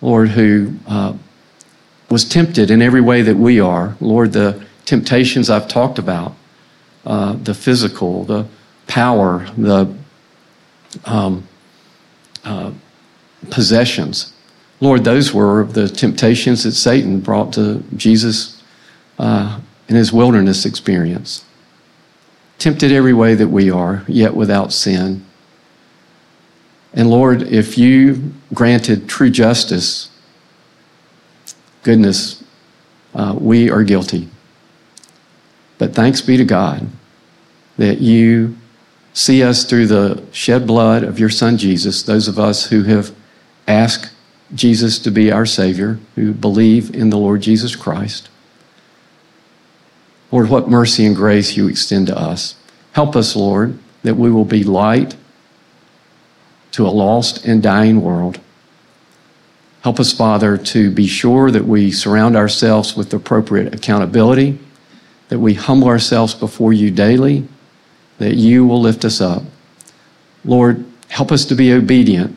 Lord, 0.00 0.30
who 0.30 0.74
uh, 0.86 1.14
was 2.08 2.24
tempted 2.24 2.70
in 2.70 2.80
every 2.80 3.00
way 3.00 3.22
that 3.22 3.36
we 3.36 3.58
are. 3.58 3.96
Lord, 4.00 4.32
the 4.32 4.64
temptations 4.84 5.50
I've 5.50 5.66
talked 5.66 5.98
about, 5.98 6.34
uh, 7.04 7.32
the 7.34 7.54
physical, 7.54 8.24
the 8.24 8.46
power, 8.86 9.50
the 9.56 9.94
um, 11.04 11.48
uh, 12.44 12.72
possessions. 13.50 14.32
Lord, 14.80 15.04
those 15.04 15.32
were 15.32 15.64
the 15.64 15.88
temptations 15.88 16.64
that 16.64 16.72
Satan 16.72 17.20
brought 17.20 17.52
to 17.54 17.82
Jesus 17.96 18.62
uh, 19.18 19.60
in 19.88 19.96
his 19.96 20.12
wilderness 20.12 20.66
experience. 20.66 21.44
Tempted 22.64 22.92
every 22.92 23.12
way 23.12 23.34
that 23.34 23.48
we 23.48 23.70
are, 23.70 24.04
yet 24.08 24.34
without 24.34 24.72
sin. 24.72 25.22
And 26.94 27.10
Lord, 27.10 27.42
if 27.42 27.76
you 27.76 28.32
granted 28.54 29.06
true 29.06 29.28
justice, 29.28 30.08
goodness, 31.82 32.42
uh, 33.14 33.36
we 33.38 33.68
are 33.68 33.82
guilty. 33.82 34.30
But 35.76 35.94
thanks 35.94 36.22
be 36.22 36.38
to 36.38 36.44
God 36.46 36.88
that 37.76 38.00
you 38.00 38.56
see 39.12 39.42
us 39.42 39.64
through 39.64 39.88
the 39.88 40.24
shed 40.32 40.66
blood 40.66 41.02
of 41.02 41.18
your 41.18 41.28
Son 41.28 41.58
Jesus, 41.58 42.02
those 42.02 42.28
of 42.28 42.38
us 42.38 42.68
who 42.68 42.84
have 42.84 43.14
asked 43.68 44.10
Jesus 44.54 44.98
to 45.00 45.10
be 45.10 45.30
our 45.30 45.44
Savior, 45.44 45.98
who 46.14 46.32
believe 46.32 46.94
in 46.94 47.10
the 47.10 47.18
Lord 47.18 47.42
Jesus 47.42 47.76
Christ. 47.76 48.30
Lord, 50.34 50.50
what 50.50 50.68
mercy 50.68 51.06
and 51.06 51.14
grace 51.14 51.56
you 51.56 51.68
extend 51.68 52.08
to 52.08 52.18
us. 52.18 52.56
Help 52.90 53.14
us, 53.14 53.36
Lord, 53.36 53.78
that 54.02 54.16
we 54.16 54.32
will 54.32 54.44
be 54.44 54.64
light 54.64 55.14
to 56.72 56.84
a 56.84 56.90
lost 56.90 57.46
and 57.46 57.62
dying 57.62 58.02
world. 58.02 58.40
Help 59.82 60.00
us, 60.00 60.12
Father, 60.12 60.58
to 60.58 60.90
be 60.90 61.06
sure 61.06 61.52
that 61.52 61.66
we 61.66 61.92
surround 61.92 62.34
ourselves 62.34 62.96
with 62.96 63.14
appropriate 63.14 63.72
accountability, 63.72 64.58
that 65.28 65.38
we 65.38 65.54
humble 65.54 65.86
ourselves 65.86 66.34
before 66.34 66.72
you 66.72 66.90
daily, 66.90 67.46
that 68.18 68.34
you 68.34 68.66
will 68.66 68.80
lift 68.80 69.04
us 69.04 69.20
up. 69.20 69.44
Lord, 70.44 70.84
help 71.10 71.30
us 71.30 71.44
to 71.44 71.54
be 71.54 71.72
obedient, 71.72 72.36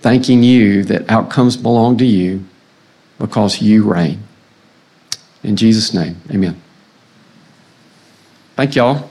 thanking 0.00 0.42
you 0.42 0.82
that 0.82 1.08
outcomes 1.08 1.56
belong 1.56 1.96
to 1.98 2.06
you 2.06 2.44
because 3.20 3.62
you 3.62 3.84
reign. 3.84 4.20
In 5.44 5.54
Jesus' 5.54 5.94
name, 5.94 6.16
amen. 6.28 6.60
Thank 8.56 8.76
y'all. 8.76 9.10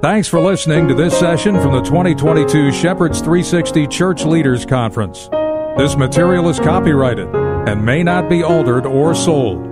Thanks 0.00 0.28
for 0.28 0.40
listening 0.40 0.88
to 0.88 0.94
this 0.94 1.18
session 1.18 1.60
from 1.60 1.72
the 1.72 1.82
2022 1.82 2.72
Shepherds 2.72 3.20
360 3.20 3.86
Church 3.88 4.24
Leaders 4.24 4.64
Conference. 4.64 5.28
This 5.76 5.96
material 5.96 6.48
is 6.48 6.58
copyrighted 6.58 7.28
and 7.34 7.84
may 7.84 8.02
not 8.02 8.28
be 8.28 8.42
altered 8.42 8.86
or 8.86 9.14
sold. 9.14 9.64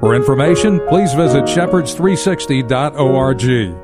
For 0.00 0.14
information, 0.14 0.80
please 0.88 1.14
visit 1.14 1.44
shepherds360.org. 1.44 3.83